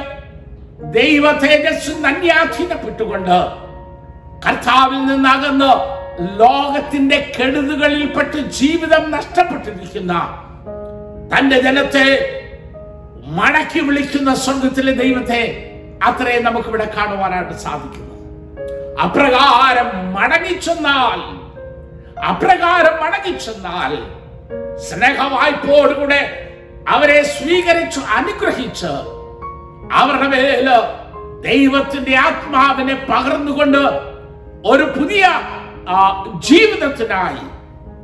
ദൈവ 0.80 1.32
തേജസ് 1.32 2.06
അന്യാധീനപ്പെട്ടുകൊണ്ട് 2.06 3.38
കർത്താവിൽ 4.46 5.06
നിന്നകന്ന് 5.06 5.72
ലോകത്തിന്റെ 6.38 7.18
കെടുതുകളിൽപ്പെട്ട് 7.38 8.38
ജീവിതം 8.38 9.12
നഷ്ടപ്പെട്ടിരിക്കുന്ന 9.12 10.14
തന്റെ 11.34 11.62
ജനത്തെ 11.62 12.06
മടക്കി 13.26 13.80
വിളിക്കുന്ന 13.80 14.36
സ്വർഗത്തിലെ 14.36 14.92
ദൈവത്തെ 14.92 15.42
അത്രയും 16.02 16.44
നമുക്കിവിടെ 16.44 16.92
കാണുവാനായിട്ട് 16.98 17.54
സാധിക്കുന്നു. 17.54 18.06
അപ്രകാരം 19.04 20.14
മടങ്ങിച്ചെന്നാൽ 20.14 21.20
അപ്രകാരം 22.30 23.04
മടങ്ങിച്ചെന്നാൽ 23.04 23.94
സ്നേഹവായ്പോടുകൂടെ 24.78 26.22
അവരെ 26.88 27.24
സ്വീകരിച്ചു 27.24 28.00
അനുഗ്രഹിച്ച് 28.18 29.19
അവരുടെ 29.92 30.28
മേൽ 30.28 30.70
ദൈവത്തിന്റെ 31.42 32.18
ആത്മാവിനെ 32.18 33.06
പകർന്നുകൊണ്ട് 33.10 33.78
ഒരു 34.66 34.84
പുതിയ 34.84 35.30
ജീവിതത്തിനായി 36.40 37.46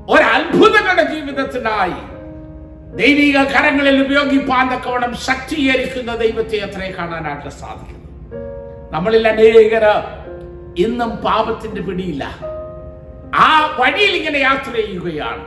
ഒരു 0.10 0.24
അത്ഭുതങ്ങളുടെ 0.24 1.04
ജീവിതത്തിനായി 1.04 2.16
ദൈവിക 2.96 3.44
കരങ്ങളിൽ 3.44 4.04
ഉപയോഗിപ്പാൻ 4.06 4.74
തക്കവണ്ണം 4.74 5.16
ശക്തീകരിക്കുന്ന 5.18 6.16
ദൈവത്തെ 6.16 6.58
അത്രേ 6.58 6.92
കാണാനായിട്ട് 6.92 7.50
സാധിക്കുന്നു. 7.50 8.10
നമ്മളിൽ 8.92 9.28
അനേകര് 9.28 9.94
ഇന്നും 10.78 11.10
പാപത്തിന്റെ 11.10 11.82
പിടിയില്ല. 11.82 12.24
ആ 13.36 13.76
വഴിയിൽ 13.80 14.16
ഇങ്ങനെ 14.16 14.38
യാത്ര 14.38 14.76
ചെയ്യുകയാണ്. 14.76 15.44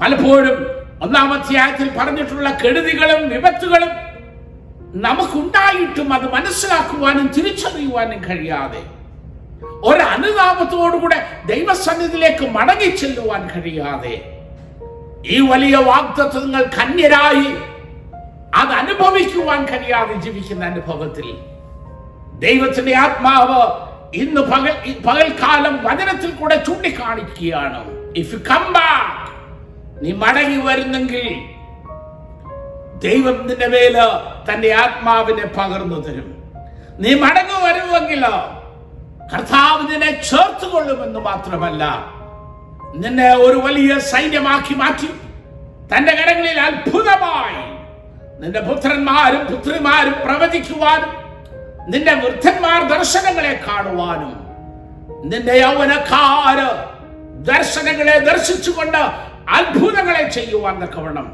പലപ്പോഴും 0.00 0.66
ഒന്നാമത്തെ 1.02 1.56
ആയത്തിൽ 1.56 1.90
പറഞ്ഞിട്ടുള്ള 1.98 2.50
കെടുതികളും 2.50 3.28
വിപത്തുകളും 3.28 4.09
നമുക്കുണ്ടായിട്ടും 4.94 6.12
അത് 6.12 6.32
മനസ്സിലാക്കുവാനും 6.32 7.26
തിരിച്ചറിയുവാനും 7.26 8.20
കഴിയാതെ 8.28 8.82
ഒരനുതാപത്തോടുകൂടെ 9.82 11.42
ദൈവസന്നിധിയിലേക്ക് 11.46 12.50
മടങ്ങി 12.50 12.84
ചെല്ലുവാൻ 12.84 13.48
കഴിയാതെ 13.48 14.40
ഈ 15.26 15.40
വലിയ 15.40 15.76
വാഗ്ദത്വങ്ങൾ 15.76 16.62
കന്യരായി 16.62 17.56
അത് 18.54 18.72
അനുഭവിക്കുവാൻ 18.72 19.64
കഴിയാതെ 19.64 20.14
ജീവിക്കുന്ന 20.14 20.64
അനുഭവത്തിൽ 20.64 21.24
ദൈവത്തിന്റെ 22.38 22.96
ആത്മാവ് 22.96 23.90
ഇന്ന് 24.14 24.40
പകൽ 24.40 24.94
പകൽക്കാലം 25.06 25.84
വചനത്തിൽ 25.84 26.30
കൂടെ 26.30 26.64
ചൂണ്ടിക്കാണിക്കുകയാണ്. 26.66 28.12
ഇഫ് 28.16 28.34
യു 28.34 28.38
കം 28.38 28.72
ബാക്ക് 28.72 29.30
നീ 30.04 30.12
മടങ്ങി 30.12 30.56
വരുന്നെങ്കിൽ 30.56 31.26
ദൈവം 33.02 33.36
നിന്റെ 33.48 33.68
മേൽ 33.68 33.96
തന്റെ 34.48 34.68
ആത്മാവിനെ 34.82 35.46
പകർന്നു 35.56 35.98
തരും. 36.00 36.28
നീ 36.98 37.10
മടങ്ങു 37.22 37.58
വരുമെങ്കിൽ 37.64 38.22
കർത്താവ് 39.32 39.82
നിന്നെ 39.90 40.10
ചേർത്ത് 40.28 40.66
കൊള്ളുമെന്ന് 40.66 41.20
മാത്രമല്ല 41.20 41.82
നിന്നെ 42.96 43.28
ഒരു 43.44 43.58
വലിയ 43.66 43.92
സൈന്യമാക്കി 44.10 44.74
മാറ്റി 44.74 45.10
തന്റെ 45.90 46.12
കരങ്ങളിൽ 46.18 46.58
അത്ഭുതമായി 46.60 47.62
നിന്റെ 48.40 48.60
പുത്രന്മാരും 48.68 49.42
പുത്രിമാരും 49.50 50.16
പ്രവചിക്കുവാനും 50.24 51.12
നിന്റെ 51.90 52.14
വൃദ്ധന്മാർ 52.22 52.80
ദർശനങ്ങളെ 52.88 53.54
കാണുവാനും 53.66 54.32
നിന്റെ 55.30 55.54
യൗവനക്കാര് 55.56 56.68
ദർശനങ്ങളെ 57.48 58.16
ദർശിച്ചുകൊണ്ട് 58.28 59.02
അത്ഭുതങ്ങളെ 59.58 60.24
ചെയ്യുവാൻ 60.28 60.74
തക്കവണ്ണം 60.82 61.26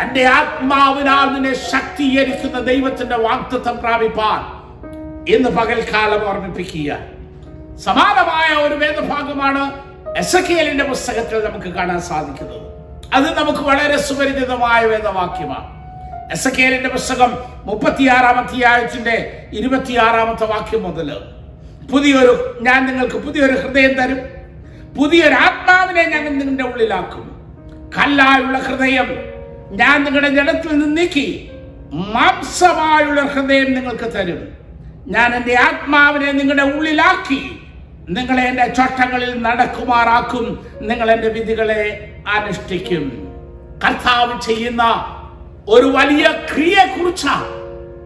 തന്റെ 0.00 0.24
ആത്മാവിനാൽ 0.24 1.34
നിന്നെ 1.34 1.54
ശക്തീകരിക്കുന്ന 1.54 2.60
ദൈവത്തിന്റെ 2.60 3.16
വാക്തത്വം 3.16 3.78
പ്രാപിപ്പാൻ 3.78 4.64
ഇന്ന് 5.28 5.48
പകൽക്കാലം 5.48 6.28
ഓർമ്മിപ്പിക്കുക. 6.28 6.98
സമാനമായ 7.76 8.54
ഒരു 8.54 8.74
വേദഭാഗമാണ് 8.74 9.80
എസക്കേലിന്റെ 10.16 10.84
പുസ്തകത്തിൽ 10.84 11.44
നമുക്ക് 11.44 11.66
കാണാൻ 11.66 12.00
സാധിക്കുന്നത്. 12.00 12.62
അത് 13.14 13.38
നമുക്ക് 13.38 13.58
വളരെ 13.58 14.00
സുപരിചിതമായ 14.00 14.84
വേദവാക്യമാണ്. 14.84 15.74
എസക്കേലിന്റെ 16.32 16.88
പുസ്തകം 16.88 17.38
മുപ്പത്തിയാറാം 17.64 18.38
അധ്യായത്തിന്റെ 18.38 19.46
ഇരുപത്തിയാറാമത്തെ 19.52 20.46
വാക്യം 20.46 20.82
മുതൽ. 20.82 21.20
പുതിയൊരു 21.92 22.58
ഞാൻ 22.62 22.86
നിങ്ങൾക്ക് 22.86 23.16
പുതിയൊരു 23.16 23.52
ഹൃദയം 23.52 23.94
തരും. 23.94 24.18
പുതിയൊരു 24.96 25.34
ആത്മാവിനെ 25.34 26.04
ഞാൻ 26.04 26.38
നിങ്ങളുടെ 26.38 26.62
ഉള്ളിലാക്കും. 26.62 27.34
കല്ലായുള്ള 27.98 28.58
ഹൃദയം 28.58 29.33
ഞാൻ 29.70 30.04
നിങ്ങളുടെ 30.04 30.28
ജലത്തിൽ 30.28 30.78
നിന്ന് 30.78 30.96
നീക്കി 30.96 31.50
മാംസമായുള്ള 31.92 33.20
ഹൃദയം 33.20 33.74
നിങ്ങൾക്ക് 33.74 34.12
തരും. 34.12 34.48
ഞാൻ 35.06 35.34
എന്റെ 35.34 35.58
ആത്മാവിനെ 35.58 36.32
നിങ്ങളുടെ 36.32 36.62
ഉള്ളിലാക്കി 36.62 37.58
നിങ്ങളെ 38.08 38.42
എന്റെ 38.42 38.66
ചട്ടങ്ങളിൽ 38.66 39.42
നടക്കുമാറാക്കും. 39.42 40.66
നിങ്ങൾ 40.80 41.10
എന്റെ 41.10 41.28
വിധികളെ 41.28 42.10
അനുഷ്ഠിക്കും. 42.28 43.28
കർത്താവ് 43.84 44.40
ചെയ്യുന്ന 44.40 44.82
ഒരു 45.68 45.86
വലിയ 45.86 46.32
ക്രിയയെ 46.54 46.96
കുറിച്ചാണ് 46.96 47.48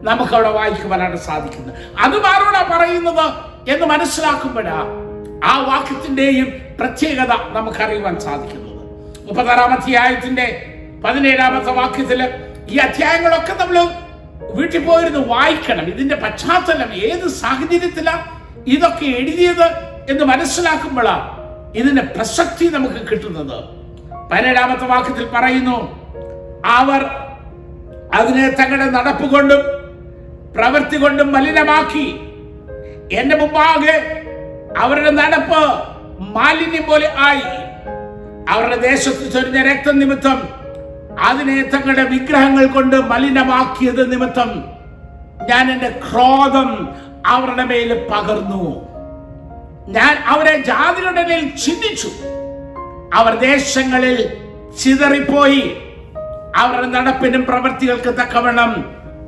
നമുക്ക് 0.03 0.33
അവിടെ 0.33 0.49
വായിക്കുവാനാണ് 0.49 1.17
സാധിക്കുന്നത്. 1.17 1.75
അത് 1.99 2.23
മാറൂടെ 2.23 2.77
പറയുന്നത് 2.77 3.33
എന്ന് 3.71 3.87
മനസ്സിലാക്കുമ്പോഴാ 3.87 4.85
ആ 5.45 5.59
വാക്യത്തിന്റെയും 5.59 6.53
പ്രത്യേകത 6.81 7.33
നമുക്കറിയുവാൻ 7.53 8.21
സാധിക്കുന്നത്. 8.21 8.69
മുപ്പത്താറാം 9.27 9.73
അധ്യായത്തിന്റെ 9.73 10.75
പതിനേഴാമത്തെ 11.05 11.73
വാക്യത്തിൽ 11.73 12.21
ഈ 12.71 12.77
അധ്യായങ്ങളൊക്കെ 12.77 13.55
നമ്മൾ 13.61 13.89
വീട്ടിൽ 14.55 14.85
പോയിരുന്ന് 14.85 15.29
വായിക്കണം. 15.29 15.85
ഇതിന്റെ 15.87 16.17
പശ്ചാത്തലം 16.17 16.93
ഏത് 16.95 17.29
സാഹചര്യത്തിലാണ് 17.29 18.25
ഇതൊക്കെ 18.67 19.05
എഴുതിയത് 19.05 19.67
എന്ന് 20.11 20.25
മനസ്സിലാക്കുമ്പോഴാണ് 20.25 21.27
ഇതിന്റെ 21.79 22.03
പ്രസക്തി 22.03 22.67
നമുക്ക് 22.67 23.01
കിട്ടുന്നത്. 23.11 23.65
പതിനേഴാമത്തെ 24.33 24.87
വാക്യത്തിൽ 24.87 25.27
പറയുന്നു 25.35 25.77
അവർ 26.65 27.03
അതിനെ 28.15 28.49
തങ്ങളുടെ 28.49 28.91
നടപ്പ് 28.91 29.27
കൊണ്ടും 29.35 29.63
പ്രവൃത്തി 30.55 30.97
കൊണ്ടും 30.97 31.33
മലിനമാക്കി. 31.33 32.07
എന്റെ 33.13 33.37
മുമ്പാകെ 33.37 33.97
അവരുടെ 34.79 35.11
നടപ്പ് 35.11 35.63
മാലിന്യം 36.37 36.85
പോലെ 36.89 37.09
ആയി. 37.19 37.49
അവരുടെ 38.53 38.77
ദേശത്ത് 38.77 39.33
ചൊരിഞ്ഞ 39.33 39.63
രക്തം 39.73 39.99
നിമിത്തം 39.99 40.58
അതിനെ 41.21 41.63
തങ്ങളുടെ 41.63 42.03
വിഗ്രഹങ്ങൾ 42.03 42.67
കൊണ്ട് 42.67 42.97
മലിനമാക്കിയത് 42.97 44.13
നിമിത്തം 44.13 44.65
ഞാൻ 45.49 45.73
എന്റെ 45.73 46.01
ക്രോധം 46.13 46.89
അവരുടെ 47.27 47.65
മേൽ 47.65 48.09
പകർന്നു. 48.13 48.89
ഞാൻ 49.89 50.17
അവരെ 50.27 50.63
ജാതികളുടെ 50.63 51.23
മേൽ 51.23 51.49
ചിന്തിച്ചു 51.49 52.09
അവർ 53.15 53.35
ദേശങ്ങളിൽ 53.35 54.37
ചിതറിപ്പോയി. 54.79 55.77
അവരുടെ 56.57 56.87
നടപ്പിനും 56.87 57.45
പ്രവൃത്തികൾക്ക് 57.45 58.19
തക്കവണ്ണം 58.21 58.85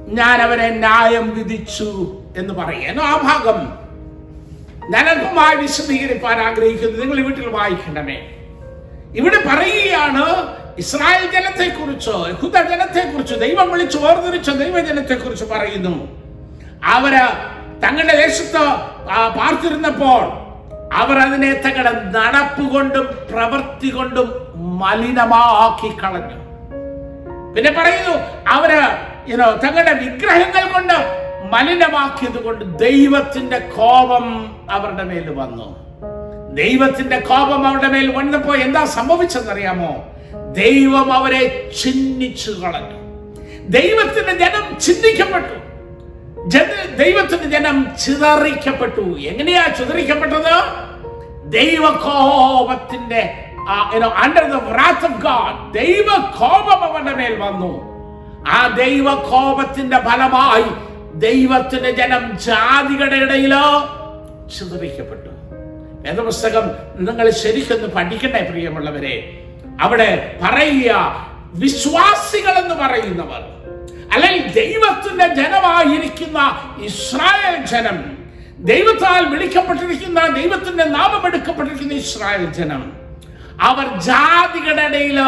ഞാൻ 0.09 0.42
അവരെ 0.42 0.68
ന്യായം 0.68 1.35
വിധിച്ചു 1.35 2.18
എന്ന് 2.37 2.55
പറയുന്നു 2.55 3.03
ആ 3.03 3.16
ഭാഗം. 3.16 3.81
ഞാൻ 4.90 5.09
അല്പമായി 5.09 5.57
വിശദീകരിക്കാൻ 5.57 6.40
ആഗ്രഹിക്കുന്നു. 6.40 7.05
നിങ്ങൾ 7.05 7.24
വീട്ടിൽ 7.24 7.48
വായിക്കണമേ. 7.48 8.31
ഇവിടെ 9.16 9.37
പറയുകയാണ് 9.37 10.24
ഇസ്രായേൽ 10.81 11.25
ജനത്തെ 11.35 11.66
കുറിച്ച് 11.69 12.12
യഹൂദ 12.31 12.57
ജനത്തെ 12.71 13.03
കുറിച്ച് 13.12 13.35
ദൈവം 13.35 13.71
വിളിച്ച് 13.71 13.99
വേർതിരിച്ച 13.99 14.51
ദൈവജനത്തെക്കുറിച്ച് 14.51 15.47
പറയുന്നു. 15.53 15.95
അവർ 16.85 17.14
തങ്ങളുടെ 17.85 18.14
ദേശത്ത് 18.27 18.62
പാർത്തിരുന്നപ്പോൾ 19.38 20.23
അവർ 21.01 21.16
അതിനെ 21.25 21.51
തങ്ങളുടെ 21.64 21.93
നടപ്പ് 22.16 22.64
കൊണ്ടും 22.75 23.07
പ്രവൃത്തി 23.33 23.90
കൊണ്ടും 23.97 24.29
മലിനമാക്കി 24.81 25.90
കളഞ്ഞു. 26.03 26.38
പിന്നെ 27.55 27.71
പറയുന്നു 27.79 28.14
അവർ 28.55 28.73
തങ്ങളുടെ 29.64 29.93
വിഗ്രഹങ്ങൾ 30.03 30.64
കൊണ്ട് 30.73 30.97
മലിനമാക്കിയത് 31.53 32.40
കൊണ്ട് 32.45 32.64
ദൈവത്തിന്റെ 32.79 33.59
കോപം 33.77 34.27
അവരുടെ 34.71 35.05
മേൽ 35.11 35.29
വന്നു. 35.40 35.69
ദൈവത്തിന്റെ 36.55 37.19
കോപം 37.31 37.61
അവരുടെ 37.69 37.88
മേൽ 37.95 38.09
വന്നപ്പോ 38.16 38.55
എന്താ 38.66 38.85
സംഭവിച്ചെന്നറിയാമോ? 38.97 39.93
ദൈവം 40.52 41.12
അവരെ 41.12 41.70
ചിഹ്നിച്ചു 41.82 42.50
കളഞ്ഞു. 42.50 43.00
ദൈവത്തിന്റെ 43.68 44.32
ജനം 44.32 44.80
ചിന്തിക്കപ്പെട്ടു. 44.80 45.70
ദൈവത്തിന്റെ 46.96 47.58
ജനം 47.58 47.86
ചിതറിക്കപ്പെട്ടു. 48.04 49.00
എങ്ങനെയാ 49.00 49.66
ചിതറിക്കപ്പെട്ടത്? 49.78 50.90
ദൈവകോപത്തിന്റെ 51.50 53.44
under 54.16 54.44
the 54.44 54.54
wrath 54.54 55.12
of 55.12 55.22
God 55.22 55.78
ദൈവകോപം 55.78 56.84
അവന്റെ 56.84 57.12
മേൽ 57.12 57.38
വന്നു. 57.38 57.90
ആ 58.48 58.66
ദൈവകോപത്തിന്റെ 58.66 59.98
ഫലമായി 59.98 60.90
ദൈവത്തിന്റെ 61.18 61.90
ജനം 61.90 62.38
ജാതികളുടെ 62.38 63.16
ഇടയിലോ 63.16 63.96
ചിതറിക്കപ്പെട്ടു. 64.58 65.30
വേദപുസ്തകം 66.00 66.62
നിങ്ങൾ 66.96 67.30
ശരിക്കൊന്ന് 67.30 67.88
പഠിക്കണേ 67.88 68.42
പ്രിയമുള്ളവരെ. 68.50 69.39
അവിടെ 69.81 70.38
പറയുക 70.43 71.27
വിശ്വാസികൾ 71.55 72.53
എന്ന് 72.59 72.75
പറയുന്നവർ 72.75 73.43
അല്ലെങ്കിൽ 74.12 74.53
ദൈവത്തിന്റെ 74.53 75.29
ജനമായിരിക്കുന്ന 75.29 76.38
ഇസ്രായേൽ 76.81 77.64
ജനം 77.64 77.99
ദൈവത്താൽ 78.59 79.27
വിളിക്കപ്പെട്ടിരിക്കുന്ന 79.27 80.21
ദൈവത്തിന്റെ 80.27 80.85
നാമം 80.85 81.27
എടുക്കപ്പെട്ടിരിക്കുന്ന 81.27 81.93
ഇസ്രായേൽ 81.93 82.53
ജനം 82.53 82.93
അവർ 83.61 84.01
ജാതികളുടെ 84.01 84.83
ഇടയിൽ 84.83 85.19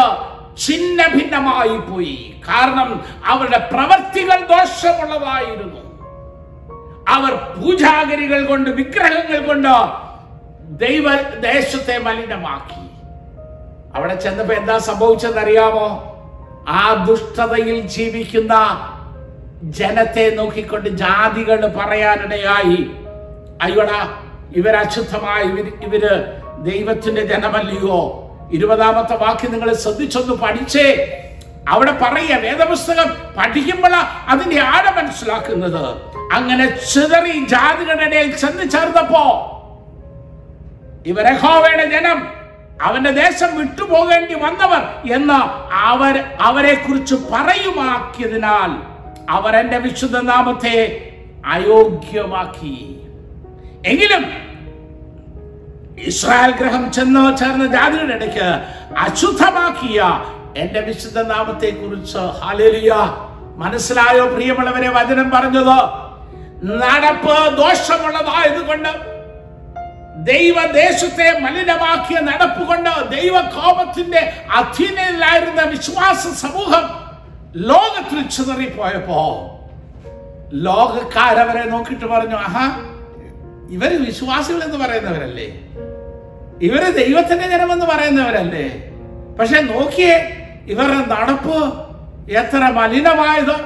ഛിന്ന 0.67 1.07
ഭിന്നമായി 1.09 1.79
പോയി. 1.79 2.35
കാരണം 2.49 3.05
അവരുടെ 3.25 3.59
പ്രവർത്തികൾ 3.59 4.41
ദോഷമുള്ളതായിരുന്നു. 4.41 5.83
അവർ 7.09 7.35
പൂജാഗരികൾ 7.35 8.47
കൊണ്ട് 8.47 8.71
വിഗ്രഹങ്ങൾ 8.71 9.47
കൊണ്ട് 9.47 9.75
ദൈവ 10.79 11.13
ദേശത്തെ 11.23 11.99
മലിനമാക്കി. 11.99 12.82
അവിടെ 13.95 14.15
ചെന്നപ്പോ 14.15 14.55
എന്താ 14.55 14.79
സംഭവിച്ചതെന്നറിയാമോ 14.79 16.09
ആ 16.69 17.05
ദുഷ്ടതയിൽ 17.09 17.81
ജീവിക്കുന്ന 17.81 18.55
ജനത്തെ 19.63 20.31
നോക്കിക്കൊണ്ട് 20.35 20.89
ജാതികൾ 20.89 21.67
പറയാനിടയായി. 21.67 22.91
അയ്യോടാ 23.63 24.19
ഇവർ 24.57 24.77
അശുദ്ധമായി 24.77 25.45
ഇവർ 25.45 25.73
ഇവർ 25.83 26.05
ദൈവത്തിന്റെ 26.63 27.23
ജനമല്ലയോ? 27.23 28.19
ഇരുപതാമത്തെ 28.53 29.17
വാക്യം 29.17 29.53
നിങ്ങൾ 29.53 29.75
ശ്രദ്ധിച്ചൊന്ന് 29.75 30.33
പഠിച്ചേ. 30.33 31.19
അവിടെ 31.69 31.93
പറയുക 31.93 32.41
വേദപുസ്തകം 32.41 33.17
പഠിക്കുമ്പോൾ 33.39 33.95
അതിന്റെ 34.29 34.61
ആഴ 34.61 35.03
മനസ്സിലാക്കുന്നത്. 35.03 36.13
അങ്ങനെ 36.33 36.67
ചിതറി 36.67 37.47
ജാതികളുടെ 37.47 38.05
ഇടയിൽ 38.05 38.37
ചെന്ന് 38.37 38.71
ചേർന്നപ്പോ 38.71 39.25
ഇവരഹോവയുടെ 41.07 41.87
ജനം 41.91 42.42
അവന്റെ 42.81 43.11
ദേശം 43.11 43.57
വിട്ടുപോകേണ്ടി 43.59 44.35
വന്നവർ 44.35 45.13
എന്ന് 45.13 45.69
അവർ 45.73 46.25
അവരെ 46.41 46.75
കുറിച്ച് 46.75 47.15
പറയുമാക്കിയതിനാൽ 47.15 48.71
അവർ 49.31 49.57
എന്റെ 49.57 49.79
വിശുദ്ധ 49.79 50.19
നാമത്തെ 50.19 51.09
അയോഗ്യമാക്കി. 51.47 52.97
എങ്കിലും 53.87 54.25
ഇസ്രായേൽ 55.99 56.51
ഗ്രഹം 56.51 56.93
ചെന്ന് 56.93 57.37
ചേർന്ന 57.37 57.67
ജാതിയുടെ 57.67 58.15
ഇടയ്ക്ക് 58.15 58.49
അശുദ്ധമാക്കിയ 58.99 60.23
എന്റെ 60.57 60.81
വിശുദ്ധ 60.81 61.21
നാമത്തെ 61.21 61.71
കുറിച്ച് 61.71 62.19
ഹാലേലിയ 62.19 62.93
മനസ്സിലായോ 63.57 64.27
പ്രിയമുള്ളവരെ 64.27 64.89
വചനം 64.89 65.31
പറഞ്ഞത്? 65.31 65.79
നടപ്പ് 66.65 67.57
ദോഷമുള്ളതായതുകൊണ്ട് 67.57 69.12
ദൈവദേശത്തെ 70.25 71.39
മലിനമാക്കിയ 71.39 72.21
നടപ്പുകൊണ്ട് 72.21 73.11
ദൈവകോപത്തിന്റെ 73.11 74.33
അധീനയിലായിരുന്ന 74.57 75.63
വിശ്വാസ 75.63 76.29
സമൂഹം 76.29 76.85
ലോകത്തിൽ 77.57 78.29
ചിതറിപ്പോയപ്പോ 78.29 79.49
ലോകക്കാരവരെ 80.53 81.65
നോക്കിട്ട് 81.71 82.05
പറഞ്ഞു 82.05 82.37
ആഹാ 82.37 82.93
ഇവർ 83.71 84.07
വിശ്വാസികൾ 84.07 84.65
എന്ന് 84.65 84.79
പറയുന്നവരല്ലേ? 84.79 85.47
ഇവർ 86.63 86.91
ദൈവത്തിന്റെ 86.91 87.49
ജനമെന്ന് 87.49 87.87
പറയുന്നവരല്ലേ? 87.87 88.93
പക്ഷെ 89.41 89.61
നോക്കിയേ 89.61 90.39
ഇവരുടെ 90.67 91.07
നടപ്പ് 91.07 91.59
എത്ര 92.33 92.59
മലിനമായത് 92.59 93.57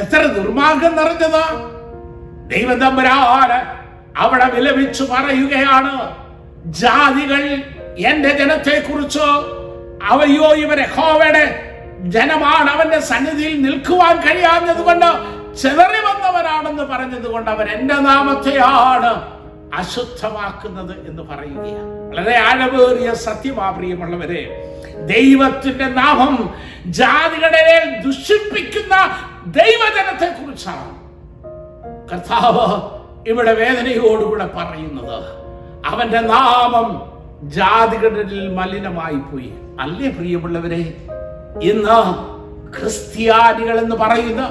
എത്ര 0.00 0.26
ദുർമാർഗം 0.26 0.96
നിറഞ്ഞത്. 0.96 1.44
ദൈവതമ്പരാന് 2.48 3.79
അവിടെ 4.16 4.50
വിലപിച്ചു 4.50 5.04
പറയുകയാണ് 5.04 6.16
ജാതികൾ 6.64 7.42
എന്റെ 7.98 8.28
ജനത്തെ 8.28 8.92
കുറിച്ച് 8.92 9.20
അവയോ 10.04 10.54
ഇവരെ 10.54 10.86
ഹോവയുടെ 10.96 11.66
ജനമാണ് 12.00 12.70
അവന്റെ 12.70 13.00
സന്നിധിയിൽ 13.00 13.62
നിൽക്കുവാൻ 13.62 14.16
കഴിയാഞ്ഞത് 14.16 14.82
കൊണ്ട് 14.82 15.40
ചെതറി 15.56 16.00
വന്നവരാണെന്ന് 16.06 16.82
പറഞ്ഞത് 16.82 17.30
കൊണ്ട് 17.30 17.50
അവർ 17.50 17.68
എന്റെ 17.68 17.94
നാമത്തെയാണ് 17.94 19.40
അശുദ്ധമാക്കുന്നത് 19.74 21.08
എന്ന് 21.08 21.22
പറയുകയാണ്. 21.22 22.10
വളരെ 22.10 22.38
ആഴവേറിയ 22.38 23.14
സത്യമാ 23.14 23.70
പ്രിയമുള്ളവരെ 23.70 24.42
ദൈവത്തിന്റെ 25.06 25.84
നാമം 25.84 26.54
ജാതികളെ 26.86 28.02
ദുഷിപ്പിക്കുന്ന 28.06 28.94
ദൈവജനത്തെ 29.46 30.42
കുറിച്ചാണ് 30.42 30.94
കർത്താവ് 32.12 32.99
ഇവിടെ 33.26 33.52
വേദനയോടുകൂടെ 33.52 34.46
പറയുന്നത് 34.46 35.24
അവന്റെ 35.86 36.20
നാമം 36.20 37.12
ജാതികളിൽ 37.42 38.48
മലിനമായി 38.48 39.14
പോയി. 39.14 39.52
അല്ലേ 39.80 40.08
പ്രിയമുള്ളവരെ? 40.08 40.94
ഇന്ന് 41.62 42.30
ക്രിസ്ത്യാനികൾ 42.78 43.80
എന്ന് 43.80 43.96
പറയുന്ന 43.96 44.50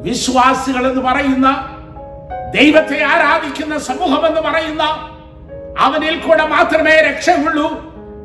വിശ്വാസികൾ 0.00 0.90
എന്ന് 0.90 1.02
പറയുന്ന 1.02 1.76
ദൈവത്തെ 2.54 3.02
ആരാധിക്കുന്ന 3.04 3.78
സമൂഹം 3.78 4.26
എന്ന് 4.26 4.40
പറയുന്ന 4.40 4.82
അവനിൽ 5.78 6.20
കൂടെ 6.20 6.46
മാത്രമേ 6.46 7.00
രക്ഷയുള്ളൂ. 7.10 7.70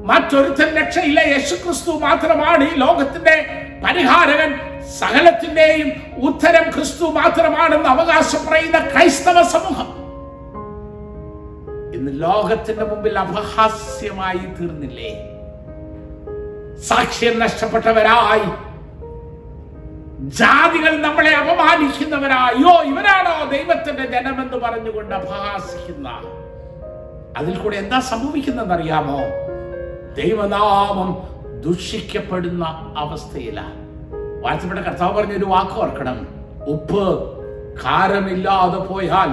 മറ്റൊരുത്തൻ 0.06 0.76
രക്ഷയില്ല. 0.76 1.20
യേശുക്രിസ്തു 1.20 1.92
മാത്രമാണ് 1.92 2.64
ഈ 2.64 2.76
ലോകത്തിന്റെ 2.76 3.64
പരിഹാരകൻ. 3.86 4.75
സകലത്തിന്റെയും 4.89 5.91
ഉത്തരം 6.28 6.71
ക്രിസ്തു 6.71 7.06
മാത്രമാണെന്ന് 7.06 7.89
അവകാശം 7.89 8.45
പറയുന്ന 8.45 8.80
ക്രൈസ്തവ 8.80 9.43
സമൂഹം 9.43 10.06
ഇന്ന് 11.93 12.21
ലോകത്തിന്റെ 12.21 12.86
മുമ്പിൽ 12.86 13.19
അപഹാസ്യമായി 13.19 14.38
തീർന്നില്ലേ? 14.38 15.32
സാക്ഷ്യം 16.82 17.39
നഷ്ടപ്പെട്ടവരായി. 17.39 18.65
ജാതികൾ 20.19 21.02
നമ്മളെ 21.02 21.36
അപമാനിക്കുന്നവരായോ? 21.36 22.82
ഇവരാണോ 22.84 23.50
ദൈവത്തിന്റെ 23.50 24.06
ജനമെന്ന് 24.06 24.58
പറഞ്ഞുകൊണ്ട് 24.58 25.15
അപഹാസിക്കുന്ന? 25.15 26.10
അതിൽ 27.38 27.58
കൂടെ 27.58 27.78
എന്താ 27.78 28.00
സംഭവിക്കുന്നതെന്ന് 28.00 28.76
അറിയാമോ 28.76 29.19
ദൈവനാമം 30.17 31.24
ദുഷിക്കപ്പെടുന്ന 31.62 32.93
അവസ്ഥയിലാണ്. 32.98 33.85
വാഴ്ചപ്പെട്ട 34.43 34.80
കർത്താവ് 34.80 35.17
പറഞ്ഞൊരു 35.17 35.45
വാക്ക് 35.45 35.71
ഓർക്കണം. 35.71 36.28
ഉപ്പ് 36.67 37.06
കാരമില്ലാതെ 37.84 38.78
പോയാൽ 38.78 39.30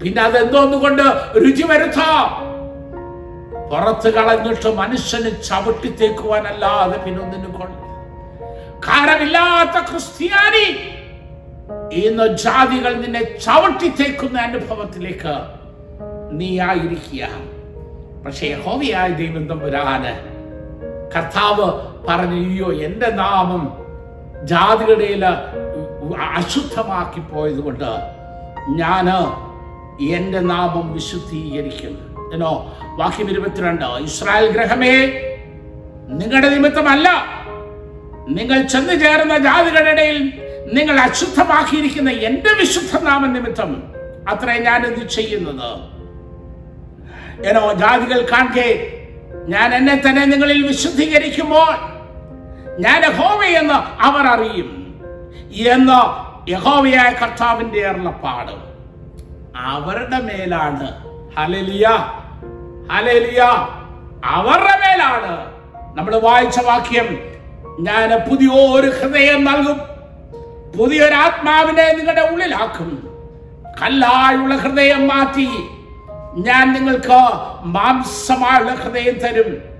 പിന്നെ 0.00 0.22
അതെന്തോന്നുകൊണ്ട് 0.22 1.02
രുചി 1.42 1.62
വരുത്താം. 1.62 2.52
പുറത്ത് 3.70 4.14
കളഞ്ഞിട്ട് 4.14 4.68
മനുഷ്യന് 4.74 5.42
ചവിട്ടിത്തേക്കുവാനല്ലാതെ 5.42 6.96
പിന്നെ 7.04 7.22
പിന്നൊന്നിനു 7.22 7.58
കൊള്ളില്ല 7.58 7.82
കാരമില്ലാത്ത 8.86 9.76
ക്രിസ്ത്യാനി 9.90 10.66
ഇന്ന് 11.92 12.36
ജാതികൾ 12.36 12.92
നിന്നെ 12.94 13.38
ചവിട്ടിത്തേക്കുന്ന 13.38 14.40
അനുഭവത്തിലേക്ക് 14.40 15.34
നീ 16.30 16.60
ആയിരിക്കുക. 16.60 17.28
പക്ഷേ 18.26 18.54
ഹോവിയായ 18.64 19.08
ദൈവം 19.08 19.48
തമ്പുരാന് 19.48 20.12
കർത്താവ് 21.14 21.66
പറഞ്ഞു 22.08 22.38
അയ്യോ 22.46 22.72
എന്റെ 22.72 23.08
നാമം 23.10 23.81
ജാതികളുടെ 24.46 25.24
അശുദ്ധമാക്കി 26.34 27.20
പോയത് 27.20 27.60
കൊണ്ട് 27.60 27.90
ഞാൻ 28.68 29.08
എന്റെ 30.10 30.40
നാമം 30.40 30.92
വിശുദ്ധീകരിക്കും 30.92 31.94
എന്നോ 32.34 32.52
വാക്യം 32.98 33.30
ഇരുപത്തിരണ്ട് 33.30 33.84
ഇസ്രായേൽ 33.84 34.52
ഗ്രഹമേ 34.52 34.94
നിങ്ങളുടെ 36.08 36.48
നിമിത്തമല്ല. 36.48 37.08
നിങ്ങൾ 38.28 38.62
ചെന്നു 38.62 38.92
ചേർന്ന 38.94 39.38
ജാതികളുടെ 39.38 39.90
ഇടയിൽ 39.90 40.18
നിങ്ങൾ 40.72 41.00
അശുദ്ധമാക്കിയിരിക്കുന്ന 41.00 42.10
എന്റെ 42.10 42.52
വിശുദ്ധ 42.52 42.98
നാമ 43.02 43.26
നിമിത്തം 43.26 43.70
അത്രേ 44.28 44.58
ഞാനിത് 44.58 45.08
ചെയ്യുന്നത്? 45.08 45.70
എന്നോ 47.44 47.72
ജാതികൾ 47.72 48.26
കാണെ 48.32 48.68
ഞാൻ 49.48 49.74
എന്നെ 49.74 49.94
തന്നെ 49.96 50.24
നിങ്ങളിൽ 50.24 50.66
വിശുദ്ധീകരിക്കുമ്പോൾ 50.66 51.72
ഞാൻ 52.78 53.04
യഹോവയെന്ന് 53.04 54.02
അവർ 54.02 54.26
അറിയും. 54.26 54.82
എന്ന് 55.54 56.22
യഹോവയായ 56.50 57.12
കർത്താവിന്റെ 57.12 57.86
അരുളപ്പാട്. 57.86 58.52
അവരുടെ 59.58 60.18
മേലാണ്. 60.18 60.90
ഹലലിയ 61.36 61.88
ഹലലിയ 62.92 63.40
അവരുടെ 64.24 64.76
മേലാണ്. 64.76 65.52
നമ്മൾ 65.98 66.16
വായിച്ച 66.16 66.60
വാക്യം 66.60 67.18
ഞാൻ 67.80 68.08
പുതിയൊരു 68.30 68.90
ഹൃദയം 68.90 69.44
നൽകും. 69.44 69.80
പുതിയൊരു 70.78 71.14
ആത്മാവിനെ 71.14 71.92
നിങ്ങളുടെ 71.92 72.20
ഉള്ളിലാക്കും. 72.20 73.08
കല്ലായുള്ള 73.82 74.56
ഹൃദയം 74.56 75.08
മാറ്റി. 75.08 75.48
ഞാൻ 76.34 76.72
നിങ്ങൾക്ക് 76.72 77.18
മാംസമായുള്ള 77.62 78.74
ഹൃദയം 78.74 79.18
തരും. 79.18 79.71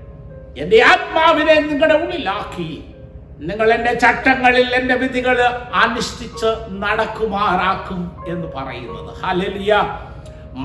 എന്റെ 0.57 0.81
ആത്മാവിനെ 0.83 1.53
നിങ്ങളുടെ 1.59 1.93
ഉള്ളിലാക്കി. 1.93 2.83
നിങ്ങൾ 3.39 3.73
എന്റെ 3.73 3.93
ചട്ടങ്ങളിൽ 3.93 4.75
എന്റെ 4.75 4.95
വിധികൾ 4.95 5.37
അനുഷ്ഠിച്ച് 5.73 6.49
നടക്കുമാറാക്കും 6.83 8.01
എന്ന് 8.27 8.47
പറയുന്നത്. 8.55 9.11
ഹലലിയ 9.23 9.73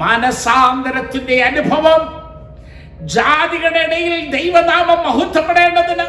മനസാന്തരത്തിന്റെ 0.02 1.42
അനുഭവം 1.42 2.02
ജാതികളുടെ 3.14 3.82
ഇടയിൽ 3.86 4.14
ദൈവനാമം 4.30 5.00
മഹത്വപ്പെടേണ്ടതിന് 5.08 6.06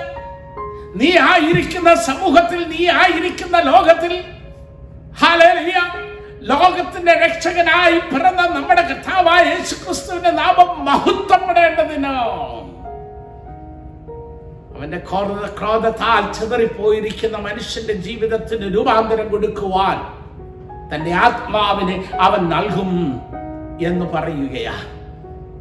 നീ 0.95 1.17
ആയിരിക്കുന്ന 1.31 1.95
സമൂഹത്തിൽ 1.95 2.61
നീ 2.67 2.89
ആയിരിക്കുന്ന 2.89 3.57
ലോകത്തിൽ 3.59 4.13
ഹലലിയ 5.21 5.77
ലോകത്തിന്റെ 6.41 7.13
രക്ഷകനായി 7.13 7.97
പിറന്ന 8.11 8.41
നമ്മുടെ 8.55 8.81
കഥാവായ 8.81 9.43
യേശുക്രിസ്തുവിന്റെ 9.53 10.31
നാമം 10.31 10.85
മഹത്വപ്പെടേണ്ടതിന്. 10.85 12.13
അവന്റെ 14.79 14.97
ക്രോധ 14.99 15.45
ക്രോധത്താൽ 15.59 16.23
ചിതറിപ്പോയിരിക്കുന്ന 16.33 17.37
മനുഷ്യന്റെ 17.37 17.93
ജീവിതത്തിന് 18.03 18.75
രൂപാന്തരം 18.75 19.29
കൊടുക്കുവാൻ 19.29 19.97
തന്റെ 20.91 21.11
ആത്മാവിനെ 21.19 21.95
അവൻ 22.19 22.49
നൽകും 22.49 22.91
എന്ന് 23.81 24.05
പറയുകയാ 24.13 24.75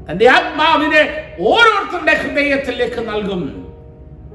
തന്റെ 0.09 0.26
ആത്മാവിനെ 0.28 1.02
ഓരോരുത്തരുടെ 1.48 2.14
ഹൃദയത്തിലേക്ക് 2.14 3.00
നൽകും. 3.09 3.42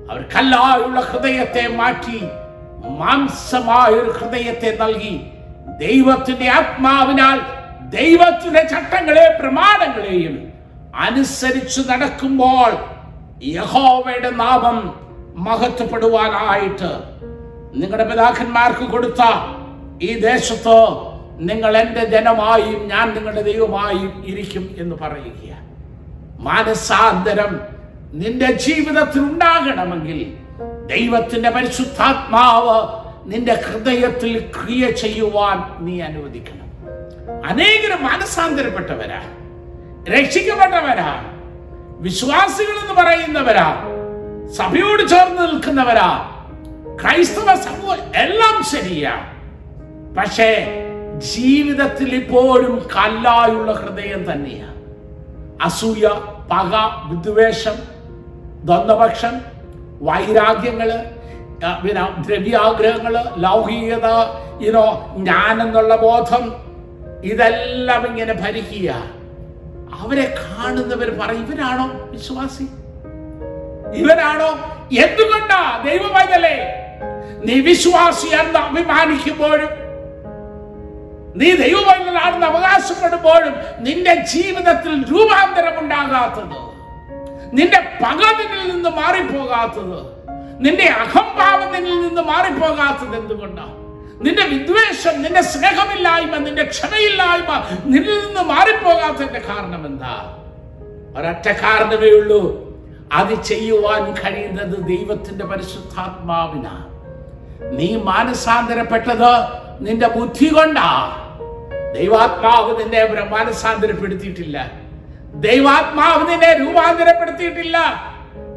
അവർക്കല്ലായുള്ള 0.10 1.00
ഹൃദയത്തെ 1.02 1.68
മാറ്റി 1.76 2.20
മാംസമായ 3.00 3.90
ഒരു 3.94 4.12
ഹൃദയത്തെ 4.12 4.72
നൽകി 4.78 5.16
ദൈവത്തിന്റെ 5.80 6.50
ആത്മാവിനാൽ 6.52 7.38
ദൈവത്തിന്റെ 7.90 8.64
ചട്ടങ്ങളെ 8.64 9.26
പ്രമാണങ്ങളെയും 9.40 10.36
അനുസരിച്ച് 10.98 11.82
നടക്കുമ്പോൾ 11.90 12.72
യഹോവയുടെ 13.42 14.30
നാമം 14.30 14.96
മഹത്വപ്പെടുവാനായിട്ട് 15.36 16.92
നിങ്ങളുടെ 17.74 18.04
പിതാക്കന്മാർക്ക് 18.04 18.86
കൊടുത്ത 18.92 19.22
ഈ 20.02 20.20
ദേശത്ത് 20.20 20.78
നിങ്ങൾ 21.40 21.78
എന്റെ 21.78 22.06
ജനമായും 22.06 22.88
ഞാൻ 22.88 23.14
നിങ്ങളുടെ 23.14 23.42
ദൈവമായും 23.42 24.24
ഇരിക്കും 24.26 24.76
എന്ന് 24.78 24.96
പറയുക 24.96 25.50
മാനസാന്തരം 26.40 27.60
നിന്റെ 28.14 28.52
ജീവിതത്തിൽ 28.54 29.20
ഉണ്ടാകണമെങ്കിൽ 29.20 30.34
ദൈവത്തിന്റെ 30.86 31.50
പരിശുദ്ധാത്മാവ് 31.50 32.78
നിന്റെ 33.26 33.54
ഹൃദയത്തിൽ 33.54 34.50
ക്രിയ 34.50 34.92
ചെയ്യുവാൻ 34.92 35.64
നീ 35.80 36.02
അനുവദിക്കണം. 36.02 36.68
അനേകരും 37.46 38.04
മാനസാന്തരപ്പെട്ടവരാ 38.04 39.22
രക്ഷിക്കപ്പെട്ടവരാ 40.10 41.33
വിശ്വാസികൾ 42.04 42.76
എന്ന് 42.84 42.94
പറയുന്നവരാ 43.02 43.68
സഭയോട് 44.58 45.04
ചേർന്ന് 45.10 45.44
നിൽക്കുന്നവരാ 45.44 46.10
ക്രൈസ്തവ 47.02 47.56
സമൂഹം 47.56 48.02
എല്ലാം 48.16 48.64
ശരിയാ. 48.64 49.14
പക്ഷേ 50.18 50.50
ജീവിതത്തിൽ 51.34 52.16
ഇപ്പോഴും 52.16 52.88
കല്ലായുള്ള 52.96 53.72
ഹൃദയം 53.72 54.22
തന്നെയാ. 54.32 54.70
അസൂയ 55.62 56.08
പക 56.52 56.74
വിദ്വേഷം 57.10 57.78
ദ്വന്ദ്പക്ഷം 58.66 59.36
വൈരാഗ്യങ്ങൾ 60.02 60.90
പിന്നെ 61.84 62.04
ദ്രവ്യാഗ്രഹങ്ങൾ 62.28 63.16
ലൗകികത 63.38 64.08
ഇനോ 64.68 64.86
ഞാനെന്നുള്ള 65.18 65.96
ബോധം 65.96 66.44
ഇതെല്ലാം 67.24 68.08
ഇങ്ങനെ 68.08 68.34
ഭരിക്കുക. 68.34 68.90
അവരെ 69.94 70.26
കാണുന്നവർ 70.40 71.10
പറയും 71.20 71.46
ഇവരാണോ 71.46 71.86
വിശ്വാസി? 72.12 72.66
ഇവരാണോ? 73.94 74.50
എന്തുകൊണ്ടാ 74.98 75.62
ദൈവമൈതലേ 75.86 76.56
നീ 77.46 77.60
വിശ്വാസി 77.62 78.28
എന്ന് 78.36 78.60
അഭിമാനിക്കുമ്പോഴും 78.60 79.72
നീ 81.36 81.56
ദൈവമൈതലാണെന്ന് 81.56 82.48
അവകാശപ്പെടുമ്പോഴും 82.48 83.54
നിന്റെ 83.80 84.14
ജീവിതത്തിൽ 84.34 84.94
രൂപാന്തരം 85.12 85.80
ഉണ്ടാകാത്തത് 85.80 86.58
നിന്റെ 87.54 87.80
പകതിനിൽ 88.04 88.62
നിന്ന് 88.72 88.90
മാറിപ്പോകാത്തത് 88.90 90.00
നിന്റെ 90.60 90.88
അഹംഭാവത്തിൽ 90.96 91.84
നിന്ന് 92.02 92.22
മാറിപ്പോകാത്തത് 92.22 93.16
എന്തുകൊണ്ടാ? 93.18 93.66
നിന്റെ 94.22 94.44
വിദ്വേഷം 94.44 95.22
നിന്റെ 95.22 95.42
സ്നേഹമില്ലായ്മ 95.42 96.36
നിന്റെ 96.36 96.64
ക്ഷമയില്ലായ്മ 96.64 97.64
നിന്നിൽ 97.86 98.28
നിന്ന് 98.28 98.42
മാറിപ്പോകാത്തതിന്റെ 98.42 99.40
കാരണം 99.40 99.86
എന്താ 99.86 100.38
ഒരൊറ്റ 101.18 101.58
കാരണമേ 101.62 102.10
ഉള്ളൂ. 102.10 102.74
അത് 103.14 103.44
ചെയ്യുവാൻ 103.44 104.14
കഴിയുന്നത് 104.14 104.88
ദൈവത്തിന്റെ 104.88 105.46
പരിശുദ്ധാത്മാവിനാ. 105.46 106.86
നീ 107.72 107.96
മാനസാന്തരപ്പെട്ടത് 107.96 109.64
നിന്റെ 109.80 110.08
ബുദ്ധി 110.08 110.46
കൊണ്ടാ. 110.46 111.20
ദൈവാത്മാവ് 111.96 112.84
നിന്നെ 112.84 113.24
മാനസാന്തരപ്പെടുത്തിയിട്ടില്ല. 113.24 114.72
ദൈവാത്മാവ് 115.34 116.32
നിന്നെ 116.32 116.54
രൂപാന്തരപ്പെടുത്തിയിട്ടില്ല. 116.54 117.78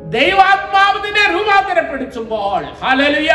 ദൈവാത്മാവ് 0.05 1.07
നിന്നെ 1.07 1.33
രൂപാന്തരപ്പെടുത്തുമ്പോൾ 1.33 2.65
ഹല്ലേലൂയ 2.65 3.33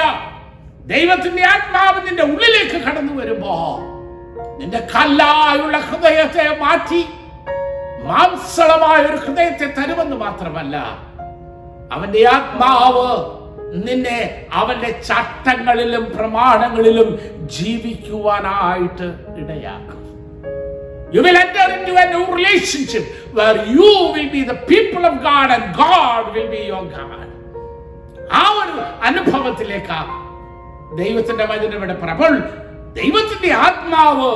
ദൈവത്തിന്റെ 0.91 1.43
ആത്മാവ് 1.54 1.99
നിന്റെ 2.08 2.23
ഉള്ളിലേക്ക് 2.34 2.77
കടന്നു 2.86 3.13
വരുമ്പോ 3.19 3.56
നിന്റെ 4.60 4.80
കല്ലായുള്ള 4.93 5.77
ഹൃദയത്തെ 5.88 6.45
മാറ്റി 6.63 7.01
മാംസളമായ 8.06 8.99
ഒരു 9.06 9.19
ഹൃദയത്തെ 9.25 9.67
തരുമെന്ന് 9.77 10.17
മാത്രമല്ല 10.17 10.75
അവന്റെ 11.91 12.21
ആത്മാവ് 12.34 13.08
നിന്നെ 13.86 14.19
അവന്റെ 14.60 14.89
ചട്ടങ്ങളിലും 15.10 16.06
പ്രമാണങ്ങളിലും 16.17 17.10
ജീവിക്കുവാനായിട്ട് 17.58 19.10
ഇടയാക്കും 19.43 19.97
You 21.13 21.21
will 21.21 21.38
enter 21.38 21.63
into 21.69 21.93
a 21.93 22.06
new 22.10 22.25
relationship 22.36 23.06
where 23.34 23.56
you 23.67 23.88
will 24.06 24.30
be 24.30 24.41
the 24.43 24.56
people 24.65 25.04
of 25.06 25.15
God 25.21 25.49
and 25.51 25.65
God 25.77 26.21
will 26.36 26.47
be 26.49 26.62
your 26.69 26.84
God. 26.93 27.17
ആ 28.34 28.43
ഒരു 28.60 28.75
അനുഭവത്തിലേക്കാ 29.08 29.97
ദൈവത്തിന്റെ 30.97 31.45
വചനം 31.45 31.75
ഇവിടെ 31.75 31.93
പ്രബൾ 31.93 32.32
ദൈവത്തിന്റെ 32.93 33.54
ആത്മാവ് 33.54 34.32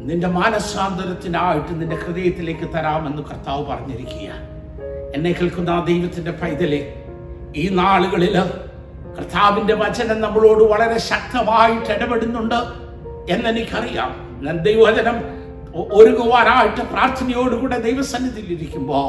നിന്റെ 0.00 0.26
മാനസാന്തരത്തിനായിട്ട് 0.28 1.80
നിന്റെ 1.80 1.96
ഹൃദയത്തിലേക്ക് 1.96 2.74
തരാമെന്ന് 2.74 3.22
കർത്താവ് 3.22 3.64
പറഞ്ഞിരിക്കുക 3.64 4.28
എന്നെ 5.14 5.32
കേൾക്കുന്ന 5.32 5.70
ആ 5.70 5.84
ദൈവത്തിന്റെ 5.84 6.30
പൈതലെ 6.30 6.80
ഈ 7.56 7.68
നാളുകളിൽ 7.68 8.36
കർത്താവിന്റെ 9.18 9.74
വചനം 9.74 10.20
നമ്മളോട് 10.20 10.62
വളരെ 10.62 10.98
ശക്തമായിട്ട് 10.98 11.92
ഇടപെടുന്നുണ്ട് 11.92 12.58
എന്നെനിക്കറിയാം. 13.30 14.10
ഞാൻ 14.40 14.56
ദൈവവചനം 14.58 15.16
ഒരുങ്ങുവാനായിട്ട് 15.92 16.80
പ്രാർത്ഥനയോടുകൂടെ 16.92 17.78
ദൈവസന്നിധിയിലിരിക്കുമ്പോ 17.78 19.00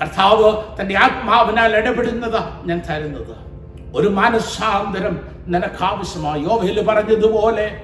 കർത്താവ് 0.00 0.80
തന്റെ 0.80 0.94
ആത്മാവിനാൽ 0.94 1.76
ഇടപെടുന്നത് 1.76 2.40
ഞാൻ 2.64 2.82
തരുന്നത്. 2.88 3.34
ഒരു 3.94 4.08
മാനസാന്തരം 4.08 5.20
നിനക്കാവശ്യമായി. 5.46 6.42
യോവയിൽ 6.42 6.86
പറഞ്ഞതുപോലെ 6.86 7.82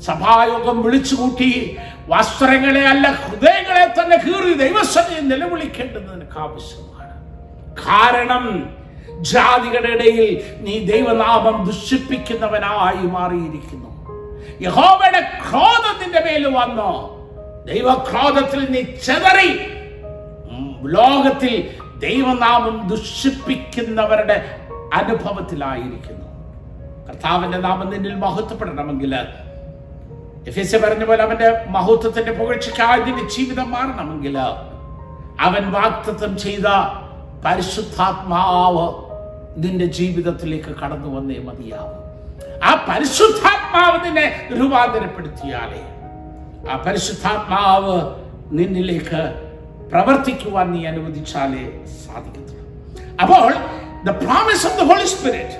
സഭായോഗം 0.00 0.82
വിളിച്ചുകൂട്ടി 0.82 1.76
വസ്ത്രങ്ങളെ 2.08 2.88
അല്ല 2.88 3.12
ഹൃദയങ്ങളെ 3.12 3.86
തന്നെ 3.86 4.16
കീറി 4.16 4.52
ദൈവസഭയെ 4.52 5.20
നിലവിളിക്കേണ്ടത് 5.20 6.14
നിനക്ക് 6.14 6.38
ആവശ്യമാണ് 6.38 7.16
കാരണം 7.86 8.74
ജാതികളുടെ 9.20 9.88
ഇടയിൽ 9.88 10.56
നീ 10.60 10.78
ദൈവനാമം 10.78 11.66
ദുഷിപ്പിക്കുന്നവനായി 11.66 13.06
മാറിയിരിക്കുന്നു. 13.06 13.90
യഹോവയുടെ 14.62 15.20
ക്രോധത്തിന്റെ 15.20 16.20
മേൽ 16.20 16.46
വന്നു. 16.56 16.92
ദൈവക്രോധത്തിൽ 17.64 18.66
നീ 18.70 18.82
ചെതറി. 18.82 19.50
ലോകത്തിൽ 20.84 21.70
ദൈവനാമം 21.98 22.88
ദുഷിപ്പിക്കുന്നവരുടെ 22.88 24.69
അനുഭവത്തിലായിരിക്കുന്നു. 24.94 26.26
കർത്താവിന്റെ 27.08 27.58
നാമം 27.58 27.90
നിന്നിൽ 27.90 28.14
മഹത്വപ്പെടണമെങ്കിൽ 28.14 29.14
എഫ് 30.46 30.58
എസ് 30.58 30.76
പറഞ്ഞ 30.76 31.04
പോലെ 31.04 31.22
അവന്റെ 31.22 31.64
മഹത്വത്തിന്റെ 31.68 32.32
പുകഴ്ചയ്ക്കായി 32.32 33.00
നിന്റെ 33.00 33.24
ജീവിതം 33.28 33.70
മാറണമെങ്കിൽ 33.70 34.38
അവൻ 35.40 35.72
വാക്തത്വം 35.72 36.38
ചെയ്ത 36.38 36.66
പരിശുദ്ധാത്മാവ് 37.44 38.86
നിന്റെ 39.56 39.84
ജീവിതത്തിലേക്ക് 39.84 40.76
കടന്നു 40.76 41.08
വന്നേ 41.08 41.38
മതിയാവും. 41.38 42.00
ആ 42.64 42.86
പരിശുദ്ധാത്മാവ് 42.88 44.04
നിന്നെ 44.04 44.48
രൂപാന്തരപ്പെടുത്തിയാലേ. 44.60 45.82
ആ 46.70 46.82
പരിശുദ്ധാത്മാവ് 46.86 48.14
നിന്നിലേക്ക് 48.52 49.50
പ്രവർത്തിക്കുവാൻ 49.90 50.72
നീ 50.72 50.86
അനുവദിച്ചാലേ 50.86 51.84
സാധിക്കത്തുള്ളൂ. 51.86 52.64
അപ്പോൾ 53.22 53.54
the 54.04 54.14
promise 54.16 54.64
of 54.64 54.76
the 54.76 54.84
Holy 54.84 55.06
Spirit 55.06 55.50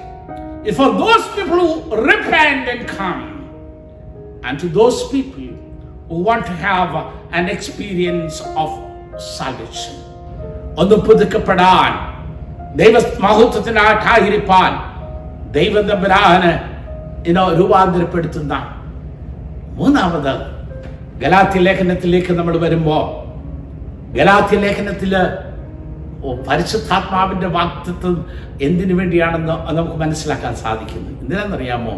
is 0.64 0.76
for 0.76 0.90
those 0.94 1.24
people 1.36 1.58
who 1.60 1.74
repent 2.02 2.68
and 2.68 2.88
come 2.90 3.20
and 4.44 4.58
to 4.58 4.68
those 4.70 5.08
people 5.08 5.48
who 6.08 6.16
want 6.28 6.46
to 6.46 6.52
have 6.62 6.92
an 7.32 7.48
experience 7.48 8.36
of 8.56 8.70
salvation. 9.36 9.96
ഒന്ന് 10.76 10.96
പുതുക്കപ്പെടാൻ 11.06 11.90
ദൈവ 12.76 12.96
മഹത്വത്തിനായിട്ടായിരിക്കാൻ 13.22 14.72
ദൈവം 15.52 15.84
തമ്പുരാന് 15.88 16.50
ഇനോ 17.30 17.44
രൂപാന്തരപ്പെടുത്തുന്ന 17.58 18.54
മൂന്നാമത് 19.74 20.34
ഗലാത്തി 21.18 21.58
ലേഖനത്തിലേക്ക് 21.58 22.32
നമ്മൾ 22.32 22.54
വരുമ്പോ 22.58 22.98
ഗലാത്തി 24.12 24.56
ലേഖനത്തിൽ 24.56 25.12
ഓ, 26.22 26.34
പരിശുദ്ധാത്മാവിന്റെ 26.48 27.46
വാക്തത്വം 27.46 28.16
എന്തിനു 28.62 28.94
വേണ്ടിയാണെന്ന് 28.94 29.52
നമുക്ക് 29.72 29.96
മനസ്സിലാക്കാൻ 29.96 30.54
സാധിക്കുന്നു. 30.56 31.20
എന്തിനാണെന്നറിയാമോ? 31.20 31.94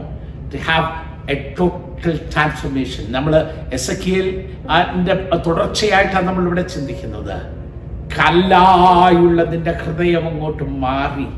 To 0.52 0.56
have 0.56 0.86
a 1.30 1.54
total 1.58 2.20
transformation 2.32 3.12
നമ്മൾ 3.12 3.32
എസ് 3.72 3.90
എ 3.90 3.94
കെയിൽ 3.94 4.26
തുടർച്ചയായിട്ടാണ് 5.46 6.26
നമ്മൾ 6.26 6.42
ഇവിടെ 6.42 6.62
ചിന്തിക്കുന്നത്. 6.62 7.36
കല്ലായുള്ള 8.18 9.42
നിന്റെ 9.44 9.72
ഹൃദയം 9.72 10.28
അങ്ങോട്ട് 10.28 10.62
മാറി 10.78 11.28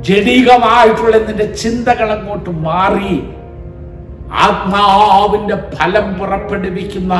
ജഡികമായിട്ടുള്ള 0.00 1.16
നിന്റെ 1.28 1.44
ചിന്തകൾ 1.54 2.12
അങ്ങോട്ട് 2.12 2.50
മാറി 2.50 3.14
ആത്മാവിന്റെ 4.44 5.56
ഫലം 5.74 6.18
പുറപ്പെടുവിക്കുന്ന 6.18 7.14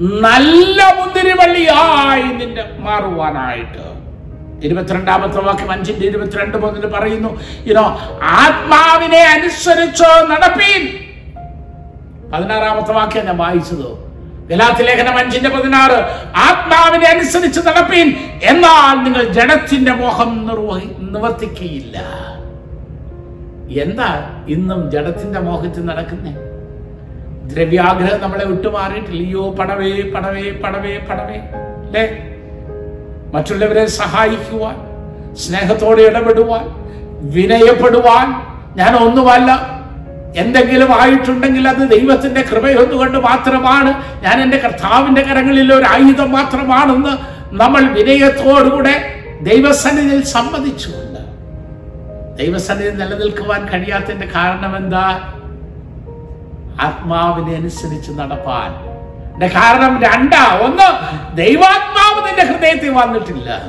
നല്ല 0.00 1.00
മുന്തിരിവള്ളിയായി 1.00 2.22
നിന്റെ 2.22 2.64
മാറുവാനായിട്ട്. 2.78 4.00
ഇരുപത്തിരണ്ടാമത്തെ 4.66 5.40
വാക്യം 5.40 5.72
അഞ്ചിന്റെ 5.72 6.06
ഇരുപത്തിരണ്ട് 6.06 6.56
മുതൽ 6.56 6.86
പറയുന്നു 6.86 7.40
ഇനോ 7.66 8.00
ആത്മാവിനെ 8.22 9.18
അനുസരിച്ചോ 9.18 10.26
നടപ്പീൻ. 10.26 10.82
പതിനാറാമത്തെ 12.32 12.92
വാക്യം 12.92 13.26
ഞാൻ 13.26 13.36
വായിച്ചത്. 13.36 14.10
ഗലാത്തി 14.48 14.82
ലേഖനം 14.82 15.18
അഞ്ചിന്റെ 15.18 15.48
പതിനാറ് 15.48 15.98
ആത്മാവിനെ 16.36 17.06
അനുസരിച്ച് 17.06 17.60
നടപ്പീൻ 17.60 18.14
എന്നാൽ 18.42 19.04
നിങ്ങൾ 19.04 19.24
ജഡത്തിന്റെ 19.24 19.92
മോഹം 19.92 20.46
നിർവഹി 20.46 20.86
നിവർത്തിക്കയില്ല. 21.00 21.98
എന്താ 23.82 24.30
ഇന്നും 24.48 24.90
ജഡത്തിന്റെ 24.90 25.40
മോഹത്തിൽ 25.40 25.84
നടക്കുന്നേ? 25.84 26.49
ദ്രവ്യാഗ്രഹം 27.52 28.20
നമ്മളെ 28.20 28.44
വിട്ടുമാറിയിട്ടില്ല. 28.44 29.22
അയ്യോ 29.22 29.50
പടവേ 29.50 30.02
പടവേ 30.02 30.50
പടവേ 30.50 30.98
പടവേ. 30.98 31.38
അല്ലേ? 31.86 32.26
മറ്റുള്ളവരെ 33.34 33.86
സഹായിക്കുവാൻ 33.86 34.90
സ്നേഹത്തോടെ 35.34 36.02
ഇടപെടുവാൻ 36.02 36.80
വിനയപ്പെടുവാൻ 37.30 38.26
ഞാൻ 38.76 38.96
ഒന്നുമല്ല. 38.96 39.80
എന്തെങ്കിലും 40.36 41.00
ആയിട്ടുണ്ടെങ്കിൽ 41.00 41.68
അത് 41.68 41.90
ദൈവത്തിന്റെ 41.90 42.42
കൃപയൊന്നുകൊണ്ട് 42.42 43.18
മാത്രമാണ്. 43.18 44.22
ഞാൻ 44.22 44.42
എന്റെ 44.42 44.56
കർത്താവിന്റെ 44.56 45.22
കരങ്ങളിൽ 45.22 45.74
ഒരു 45.74 45.84
ആയുധം 45.84 46.32
മാത്രമാണെന്ന് 46.32 47.40
നമ്മൾ 47.56 47.82
വിനയത്തോടുകൂടെ 47.82 49.14
ദൈവസന്നിധിയിൽ 49.42 50.24
സമ്മതിച്ചുകൊണ്ട്. 50.24 51.20
ദൈവസന്നിധി 52.38 52.90
നിലനിൽക്കുവാൻ 52.90 53.68
കഴിയാത്തതിന്റെ 53.68 54.26
കാരണം 54.26 54.76
എന്താ? 54.76 55.34
ആത്മാവിനെ 56.80 57.56
അനുസരിച്ച് 57.56 58.12
നടപ്പാൻ. 58.12 58.90
കാരണം 59.48 60.02
രണ്ടാ. 60.02 60.58
ഒന്ന് 60.62 61.36
ദൈവാത്മാവ് 61.36 62.28
നിന്റെ 62.28 62.42
ഹൃദയത്തിൽ 62.42 62.88
വന്നിട്ടില്ല. 62.88 63.62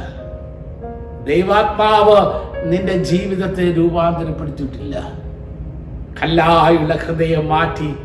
ദൈവാത്മാവ് 1.23 2.41
നിന്റെ 2.73 2.97
ജീവിതത്തെ 2.97 3.73
രൂപാന്തരപ്പെടുത്തിയിട്ടില്ല. 3.77 4.99
കല്ലായുള്ള 6.21 6.95
ഹൃദയം 6.95 7.49
മാറ്റി 7.49 7.95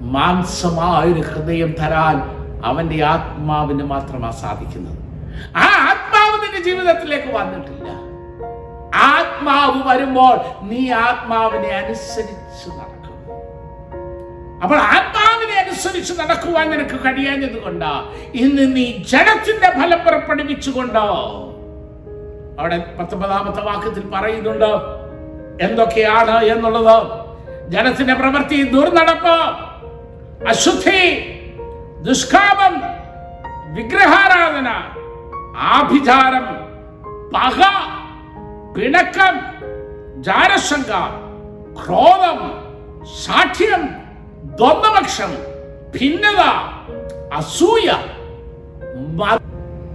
മാംസമായൊരു 0.00 1.20
ഹൃദയം 1.20 1.74
തരാൻ 1.80 2.40
അവന്റെ 2.64 3.04
ആത്മാവിന് 3.04 3.82
മാത്രമാണ് 3.82 4.32
സാധിക്കുന്നത്. 4.32 4.98
ആ 5.56 5.62
ആത്മാവ് 5.62 6.44
നിന്റെ 6.44 6.70
ജീവിതത്തിലേക്ക് 6.70 7.32
വന്നിട്ടില്ല. 7.34 7.90
ആത്മാവ് 8.96 9.88
വരുമ്പോൾ 9.88 10.38
നീ 10.62 10.90
ആത്മാവിനെ 10.90 11.68
അനുസരിച്ച് 11.68 12.70
നടക്കും 12.70 12.89
അപ്പോൾ 14.62 14.76
ആത്മാവിനെ 14.76 15.58
അനുസരിച്ച് 15.58 16.12
നടക്കുവാൻ 16.20 16.70
നിനക്ക് 16.70 17.04
കഴിയാഞ്ഞത് 17.04 17.62
കൊണ്ടാ. 17.62 18.12
ഇന്ന് 18.34 18.76
നീ 18.76 18.98
ജനത്തിന്റെ 18.98 19.70
ഫലം 19.70 19.98
പുറപ്പെടുവിച്ചുകൊണ്ടോ? 19.98 21.06
അവിടെ 22.58 22.96
പത്തൊമ്പതാമത്തെ 23.00 23.60
വാക്യത്തിൽ 23.60 24.10
പറയുന്നുണ്ട് 24.14 24.70
എന്തൊക്കെയാണ് 25.64 26.44
എന്നുള്ളത്? 26.44 26.96
ജനത്തിന്റെ 27.70 28.14
പ്രവൃത്തി 28.14 28.62
ദുർനടപ്പ് 28.70 29.36
അശുദ്ധി 30.48 31.02
ദുഷ്കാമം 32.02 32.74
വിഗ്രഹാരാധന 33.74 34.68
ആഭിചാരം 35.56 36.46
പക 37.34 37.60
പിണക്കം 38.76 39.34
ജാരശങ്ക 40.22 40.92
ക്രോധം 41.80 42.38
സാഠ്യം 43.24 43.99
ദ്വന്ദ്വപക്ഷം 44.56 45.34
ഭിന്നത 45.94 46.40
അസൂയ 47.34 47.92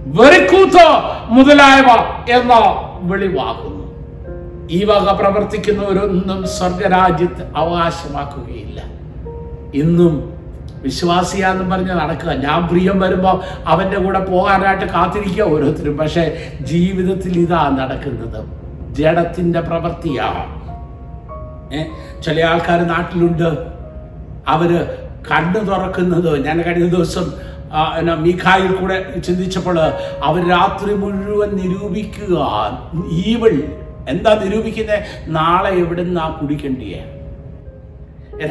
വെറിക്കൂത്ത് 0.06 0.84
മുതലായവ 1.24 1.90
എന്ന 2.32 2.52
വെളിവാകുന്നു. 3.00 3.76
ഈ 4.70 4.84
വക 4.84 5.10
പ്രവർത്തിക്കുന്നവരൊന്നും 5.10 6.48
സ്വർഗരാജ്യത്ത് 6.48 7.56
അവകാശമാക്കുകയില്ല. 7.56 8.82
ഇന്നും 9.74 10.32
വിശ്വാസിയാന്നും 10.82 11.70
പറഞ്ഞ് 11.70 11.90
നടക്കുക. 11.90 12.30
ഞാൻ 12.30 12.66
പ്രിയം 12.66 13.00
വരുമ്പോൾ 13.00 13.42
അവന്റെ 13.66 13.98
കൂടെ 13.98 14.18
പോകാനായിട്ട് 14.18 14.84
കാത്തിരിക്കുക 14.84 15.44
ഓരോരുത്തരും. 15.44 15.96
പക്ഷേ 15.96 16.52
ജീവിതത്തിൽ 16.60 17.38
ഇതാ 17.38 17.76
നടക്കുന്നത്. 17.80 18.44
ജഡത്തിന്റെ 18.94 19.60
പ്രവൃത്തിയാണ് 19.60 20.66
ചില 22.22 22.44
ആൾക്കാർ 22.44 22.86
നാട്ടിലുണ്ട്. 22.86 23.75
അവർ 24.54 24.70
കണ്ണു 25.30 25.60
തുറക്കുന്നത് 25.70 26.30
ഞാൻ 26.46 26.56
കഴിഞ്ഞ 26.66 26.88
ദിവസം 26.96 27.26
എന്നാ, 27.98 28.14
മീഖായിൽ 28.24 28.72
കൂടെ 28.80 28.96
ചിന്തിച്ചപ്പോൾ 29.26 29.78
അവർ 30.28 30.42
രാത്രി 30.54 30.92
മുഴുവൻ 31.02 31.50
നിരൂപിക്കുക. 31.60 32.34
ഈവൾ 33.30 33.54
എന്താ 34.12 34.32
നിരൂപിക്കുന്നത് 34.42 35.00
നാളെ 35.38 35.72
എവിടുന്നാ 35.82 36.24
കുടിക്കണ്ടിയേ? 36.40 37.00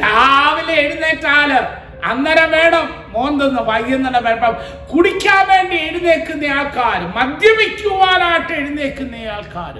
രാവിലെ 0.04 0.74
എഴുന്നേറ്റാൽ 0.84 1.50
അന്നേരം 2.10 2.50
വേണം. 2.56 2.86
മോന്തെന്ന് 3.14 3.62
വൈകുന്നേരം 3.70 4.24
വേണം 4.28 4.54
കുടിക്കാൻ 4.92 5.42
വേണ്ടി 5.52 5.76
എഴുന്നേക്കുന്ന 5.88 6.52
ആൾക്കാർ 6.58 7.00
മദ്യപിക്കുവാനായിട്ട് 7.18 8.52
എഴുന്നേക്കുന്ന 8.60 9.14
ആൾക്കാർ 9.36 9.76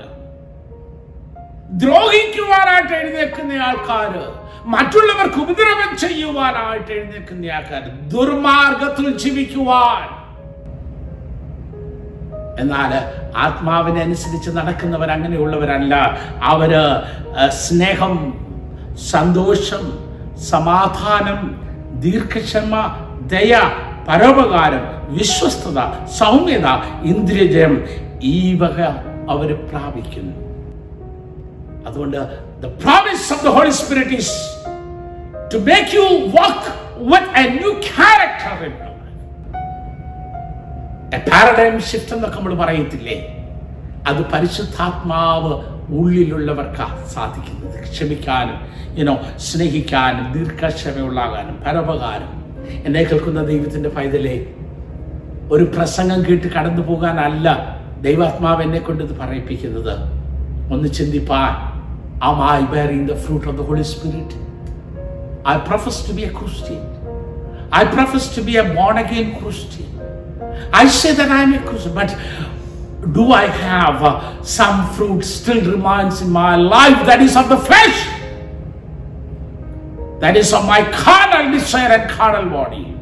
ദ്രോഹിക്കുവാനായിട്ട് 1.70 2.94
എഴുന്നേക്കുന്ന 2.94 3.52
ആൾക്കാര് 3.52 4.24
മറ്റുള്ളവർക്ക് 4.66 5.38
ഉപദ്രവം 5.40 5.96
ചെയ്യുവാനായിട്ട് 5.96 6.92
എഴുന്നേക്കുന്ന 6.92 7.50
ആൾക്കാർ 7.50 7.82
ദുർമാർഗത്തിൽ 8.14 9.16
ജീവിക്കുവാൻ. 9.16 10.06
എന്നാൽ 12.62 12.92
ആത്മാവിനെ 13.36 14.00
അനുസരിച്ച് 14.00 14.50
നടക്കുന്നവർ 14.50 15.10
അങ്ങനെയുള്ളവരല്ല 15.10 15.94
അവർ 16.42 16.72
സ്നേഹം 17.50 18.14
സന്തോഷം 19.10 19.84
സമാധാനം 20.50 21.40
ദീർഘക്ഷമ 22.04 22.72
ദയ 23.34 23.54
പരോപകാരം 24.08 24.84
വിശ്വസ്തത 25.08 25.78
സൗമ്യത 26.18 26.66
ഇന്ദ്രിയജയം 27.12 27.84
ഈ 28.22 28.54
വക 28.54 28.80
അവർ 29.30 29.48
പ്രാപിക്കുന്നു. 29.70 30.45
അതുകൊണ്ട് 31.86 32.18
the 32.64 32.66
promise 32.84 33.32
of 33.34 33.44
the 33.46 33.48
Holy 33.58 33.70
Spirit 33.82 34.10
is 34.10 34.34
to 35.54 35.58
make 35.70 35.94
you 35.98 36.06
work 36.38 36.72
with 37.12 37.32
a 37.42 37.44
new 37.60 37.72
character 37.88 38.58
in 38.68 38.74
paradigm 41.30 41.80
shift 41.80 42.12
എന്നൊക്കെ 42.14 42.36
നമ്മൾ 42.38 42.54
പറയത്തില്ലേ? 42.54 43.16
അത് 44.10 44.20
പരിശുദ്ധാത്മാവ് 44.32 45.52
ഉള്ളിലുള്ളവർക്ക് 45.98 46.86
സാധിക്കുന്നത്. 47.14 47.76
ക്ഷമിക്കാനും 47.92 48.58
ഇനോ 49.00 49.14
സ്നേഹിക്കാനും 49.36 50.26
ദീർഘക്ഷമയുള്ളാകാനും 50.32 51.56
പരോപകാരം. 51.66 52.30
എന്നെ 52.86 53.02
കേൾക്കുന്ന 53.02 53.40
ദൈവത്തിന്റെ 53.50 53.88
പൈതലേ 53.88 54.36
ഒരു 55.50 55.64
പ്രസംഗം 55.64 56.20
കേട്ട് 56.28 56.48
കടന്നു 56.56 56.82
പോകാനല്ല 56.82 57.46
ദൈവാത്മാവ് 58.06 58.62
എന്നെ 58.62 58.78
കൊണ്ട് 58.78 59.02
ഇത് 59.04 59.14
പറയിപ്പിക്കുന്നത്. 59.20 59.94
ഒന്ന് 60.74 60.88
ചിന്തിപ്പാൻ. 60.88 61.52
Am 62.22 62.40
I 62.40 62.62
bearing 62.62 63.04
the 63.06 63.14
fruit 63.14 63.46
of 63.46 63.58
the 63.58 63.62
Holy 63.62 63.84
Spirit? 63.84 64.34
I 65.44 65.58
profess 65.58 66.02
to 66.06 66.14
be 66.14 66.24
a 66.24 66.32
Christian. 66.32 66.82
I 67.70 67.84
profess 67.84 68.34
to 68.34 68.42
be 68.42 68.56
a 68.56 68.64
born 68.74 68.96
again 68.96 69.38
Christian. 69.38 69.84
I 70.72 70.88
say 70.88 71.12
that 71.14 71.30
I 71.30 71.42
am 71.42 71.52
a 71.52 71.62
Christian, 71.66 71.94
but 71.94 72.16
do 73.12 73.32
I 73.32 73.46
have 73.46 74.02
uh, 74.02 74.42
some 74.42 74.92
fruit 74.94 75.22
still 75.24 75.60
remains 75.70 76.22
in 76.22 76.30
my 76.30 76.56
life 76.56 77.04
that 77.06 77.20
is 77.20 77.36
of 77.36 77.50
the 77.50 77.58
flesh? 77.58 78.06
That 80.20 80.36
is 80.38 80.54
of 80.54 80.64
my 80.64 80.90
carnal 80.92 81.52
desire 81.52 81.92
and 81.92 82.10
carnal 82.10 82.50
body. 82.50 82.94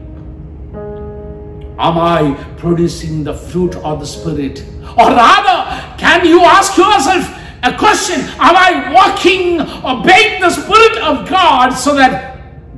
Am 1.79 1.98
I 1.98 2.35
producing 2.57 3.22
the 3.22 3.35
fruit 3.35 3.77
of 3.77 4.00
the 4.00 4.07
Spirit? 4.07 4.64
Or 4.98 5.07
rather, 5.07 5.96
can 5.98 6.27
you 6.27 6.40
ask 6.40 6.77
yourself 6.77 7.43
a 7.63 7.71
question? 7.77 8.19
Am 8.39 8.55
I 8.58 8.69
walking, 8.93 9.43
obeying 9.86 10.41
the 10.41 10.51
Spirit 10.51 10.95
of 11.03 11.15
God 11.29 11.69
so 11.75 11.95
that 11.95 12.13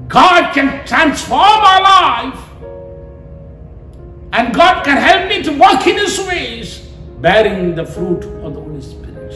God 0.09 0.53
can 0.55 0.67
transform 0.85 1.59
our 1.71 1.81
life? 1.95 2.39
And 4.33 4.53
God 4.53 4.75
can 4.85 4.97
help 4.97 5.23
me 5.29 5.37
to 5.43 5.51
walk 5.57 5.85
in 5.87 5.97
His 5.97 6.15
ways, 6.21 6.67
bearing 7.19 7.75
the 7.75 7.85
fruit 7.85 8.23
of 8.45 8.49
the 8.55 8.61
Holy 8.61 8.81
Spirit. 8.81 9.33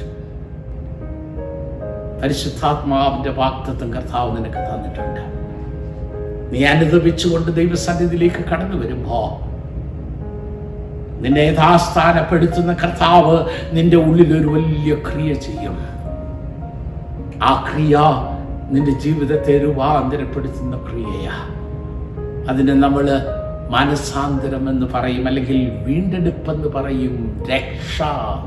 പരിശുദ്ധാത്മാവിന്റെ 2.20 3.32
വാക്തത്വം 3.40 3.90
കർത്താവ് 3.96 4.30
നിനക്ക് 4.38 4.62
തന്നിട്ടുണ്ട് 4.70 5.24
നീ 6.52 6.60
അനുദപിച്ചുകൊണ്ട് 6.74 7.50
ദൈവസന്നിധിയിലേക്ക് 7.60 8.42
കടന്നു 8.52 8.78
വരുമ്പോ 8.78 9.18
നിന്നെ 11.21 11.41
യഥാസ്ഥാനപ്പെടുത്തുന്ന 11.41 12.73
കർത്താവ് 12.73 13.45
നിന്റെ 13.73 13.97
ഉള്ളിൽ 13.97 14.39
ഒരു 14.39 14.49
വലിയ 14.49 14.95
ക്രിയ 14.95 15.35
ചെയ്യും. 15.35 15.79
ആ 17.43 17.71
ക്രിയ 17.73 17.99
നിന്റെ 18.71 18.91
ജീവിതത്തെ 18.91 19.59
രൂപാന്തരപ്പെടുത്തുന്ന 19.65 20.77
ക്രിയയാ. 20.77 21.49
അതിനെ 22.49 22.75
നമ്മൾ 22.75 23.11
മനസാന്തരം 23.71 24.71
എന്ന് 24.71 24.87
പറയും 24.95 25.27
അല്ലെങ്കിൽ 25.27 25.71
വീണ്ടെടുപ്പ് 25.85 26.53
എന്ന് 26.53 26.69
പറയും 26.69 27.43
രക്ഷ 27.51 28.03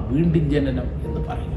വീണ്ടും 0.07 0.49
ജനനം 0.49 0.83
എന്ന് 1.05 1.27
പറയും. 1.29 1.53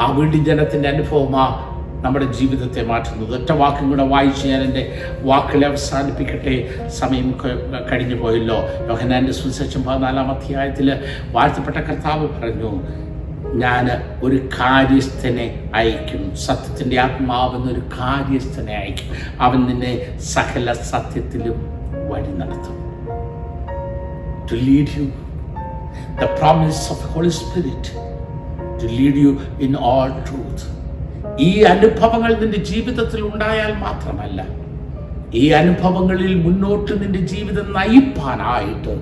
ആ 0.00 0.10
വീണ്ടും 0.10 0.44
ജനത്തിന്റെ 0.44 0.88
അനുഭവമാ 0.88 1.71
നമ്മുടെ 2.02 2.32
ജീവിതത്തെ 2.32 2.82
മാറ്റുന്നത്. 2.82 3.40
ഒറ്റ 3.40 3.52
വാക്കും 3.52 3.90
കൂടെ 3.90 4.02
വായിച്ച് 4.02 4.46
ഞാൻ 4.46 4.62
എന്റെ 4.62 5.02
വാക്കുകളെ 5.22 5.68
അവസാനിപ്പിക്കട്ടെ. 5.68 6.88
സമയം 6.88 7.34
കഴിഞ്ഞു 7.92 8.14
പോയല്ലോ. 8.14 8.56
യോഹനാന്റെ 8.88 9.32
സുവിശേഷം 9.32 9.84
പതിനാലാം 9.84 10.30
അധ്യായത്തിൽ 10.32 11.00
വാഴ്ത്തപ്പെട്ട 11.32 11.76
കർത്താവ് 11.76 12.28
പറഞ്ഞു 12.28 12.82
ഞാൻ 13.54 13.88
ഒരു 14.22 14.36
കാര്യസ്ഥനെ 14.60 15.70
അയക്കും 15.74 16.36
സത്യത്തിന്റെ 16.36 17.00
ആത്മാവെന്നൊരു 17.00 17.80
കാര്യസ്ഥനെ 17.80 18.74
അയക്കും 18.74 19.08
അവൻ 19.40 19.60
നിന്നെ 19.66 20.18
സകല 20.18 20.72
സത്യത്തിലും 20.72 21.66
വഴി 22.10 22.32
നടത്തും. 22.38 22.82
Lead 24.52 24.88
you 24.98 25.04
the 26.20 26.28
promise 26.40 26.80
of 26.92 26.98
the 27.02 27.10
Holy 27.14 27.32
Spirit 27.36 27.84
to 28.80 28.86
lead 28.98 29.14
you 29.24 29.30
in 29.66 29.72
all 29.90 30.10
truth. 30.28 30.62
ഈ 31.40 31.62
അനുഭവങ്ങൾ 31.62 32.40
നിന്റെ 32.40 32.58
ജീവിതത്തിൽ 32.58 33.22
ഉണ്ടായാൽ 33.22 33.72
മാത്രമല്ല 33.78 34.40
ഈ 35.34 35.52
അനുഭവങ്ങളിൽ 35.52 36.42
മുന്നോട്ട് 36.42 37.02
നിന്റെ 37.02 37.18
ജീവിതം 37.18 37.72
നയിപ്പാനായിട്ട് 37.72 38.94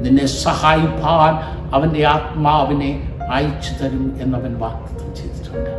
നിന്നെ 0.00 0.26
സഹായിപ്പാൻ 0.26 1.32
അവന്റെ 1.74 2.04
ആത്മാവിനെ 2.04 2.90
അയച്ചു 3.30 3.84
തരും 3.84 4.16
എന്നവൻ 4.20 4.58
വാഗ്ദത്തം 4.58 5.14
ചെയ്തിട്ടുണ്ട്. 5.14 5.72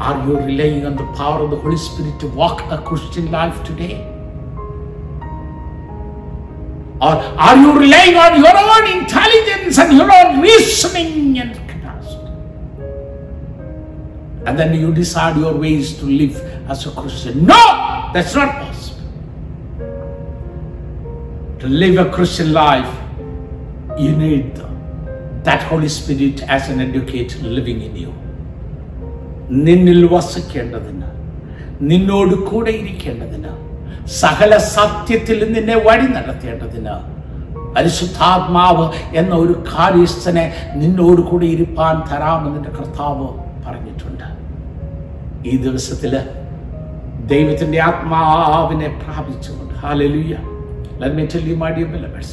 Are 0.00 0.28
you 0.28 0.46
relying 0.46 0.86
on 0.86 0.96
the 0.96 1.06
power 1.18 1.42
of 1.42 1.50
the 1.50 1.58
Holy 1.62 1.76
Spirit 1.76 2.20
to 2.22 2.30
walk 2.34 2.74
a 2.74 2.80
Christian 2.88 3.26
life 3.32 3.58
today 3.68 3.90
or 7.02 7.16
are 7.40 7.56
you 7.66 7.78
relying 7.78 8.16
on 8.16 8.34
your 8.36 8.58
own 8.68 8.86
intelligence 8.88 9.80
and 9.80 9.92
your 9.92 10.12
own 10.18 10.42
reasoning 10.42 11.40
and 11.40 11.56
And 14.48 14.58
then 14.58 14.72
you 14.74 14.92
decide 14.94 15.36
your 15.36 15.54
ways 15.56 15.92
to 15.98 16.06
live 16.12 16.36
as 16.68 16.86
a 16.86 16.90
Christian. 16.92 17.44
No, 17.46 17.62
that's 18.14 18.34
not 18.34 18.50
possible. 18.54 19.04
To 21.60 21.68
live 21.74 21.98
a 21.98 22.08
Christian 22.10 22.52
life, 22.54 22.92
you 23.98 24.12
need 24.16 24.56
that 25.44 25.64
Holy 25.64 25.88
Spirit 25.90 26.42
as 26.48 26.70
an 26.70 26.80
educator 26.80 27.40
living 27.50 27.82
in 27.82 27.94
you. 27.96 28.12
നിന്നിൽ 29.58 30.00
വസിക്കേണ്ടതിന് 30.06 31.06
നിന്നോട് 31.90 32.34
കൂടെ 32.48 32.72
ഇരിക്കേണ്ടതിന് 32.80 33.52
സകല 34.22 34.52
സത്യത്തിൽ 34.74 35.38
നിന്നെ 35.54 35.76
വഴി 35.86 36.08
നടത്തേണ്ടതിന് 36.16 36.96
പരിശുദ്ധാത്മാവ് 37.74 38.84
എന്ന 39.14 39.34
ഒരു 39.34 39.54
കാര്യസ്ഥനെ 39.70 40.44
നിന്നോട് 40.82 41.22
കൂടെ 41.30 41.46
ഇരിപ്പാൻ 41.54 41.96
തരാമെന്ന് 42.10 42.54
നിന്റെ 42.56 42.72
കർത്താവ് 42.78 43.28
പറഞ്ഞിട്ടുണ്ട് 43.64 44.27
ഈ 45.51 45.53
ദിവസത്തില് 45.65 46.21
ദൈവത്തിന്റെ 47.33 47.79
ആത്മാവിനെ 47.89 48.89
പ്രാപിച്ചുകൊണ്ട് 49.03 49.75
ഹാലലുയ 49.83 50.33
Let 50.99 51.15
me 51.15 51.23
tell 51.27 51.41
you, 51.41 51.55
my 51.61 51.69
dear 51.71 51.87
beloveds, 51.87 52.29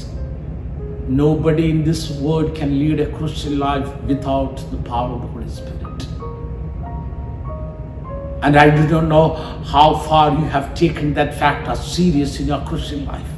nobody 1.21 1.71
in 1.71 1.79
this 1.83 2.03
world 2.25 2.55
can 2.55 2.79
lead 2.79 3.01
a 3.01 3.11
Christian 3.13 3.59
life 3.59 3.89
without 4.03 4.57
the 4.73 4.77
power 4.89 5.09
of 5.15 5.23
the 5.23 5.29
Holy 5.29 5.49
Spirit. 5.49 6.03
And 8.43 8.57
I 8.57 8.71
do 8.77 8.83
not 8.89 9.07
know 9.13 9.25
how 9.65 9.89
far 10.07 10.31
you 10.31 10.45
have 10.47 10.75
taken 10.75 11.15
that 11.15 11.35
fact 11.35 11.67
as 11.69 11.81
serious 11.95 12.39
in 12.39 12.47
your 12.47 12.61
Christian 12.61 13.07
life. 13.07 13.33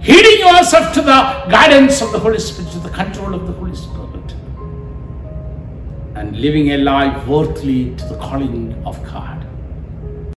Heeding 0.00 0.40
yourself 0.46 0.92
to 0.94 1.02
the 1.02 1.18
guidance 1.48 2.02
of 2.02 2.12
the 2.12 2.18
Holy 2.18 2.38
Spirit, 2.40 2.72
to 2.72 2.78
the 2.80 2.90
control 2.90 3.34
of 3.34 3.46
the 3.46 3.52
Holy 3.52 3.74
Spirit, 3.74 4.09
and 6.21 6.39
living 6.39 6.69
a 6.73 6.77
life 6.77 7.27
worthily 7.27 7.95
to 7.95 8.05
the 8.05 8.17
calling 8.17 8.75
of 8.85 8.95
God. 9.03 9.40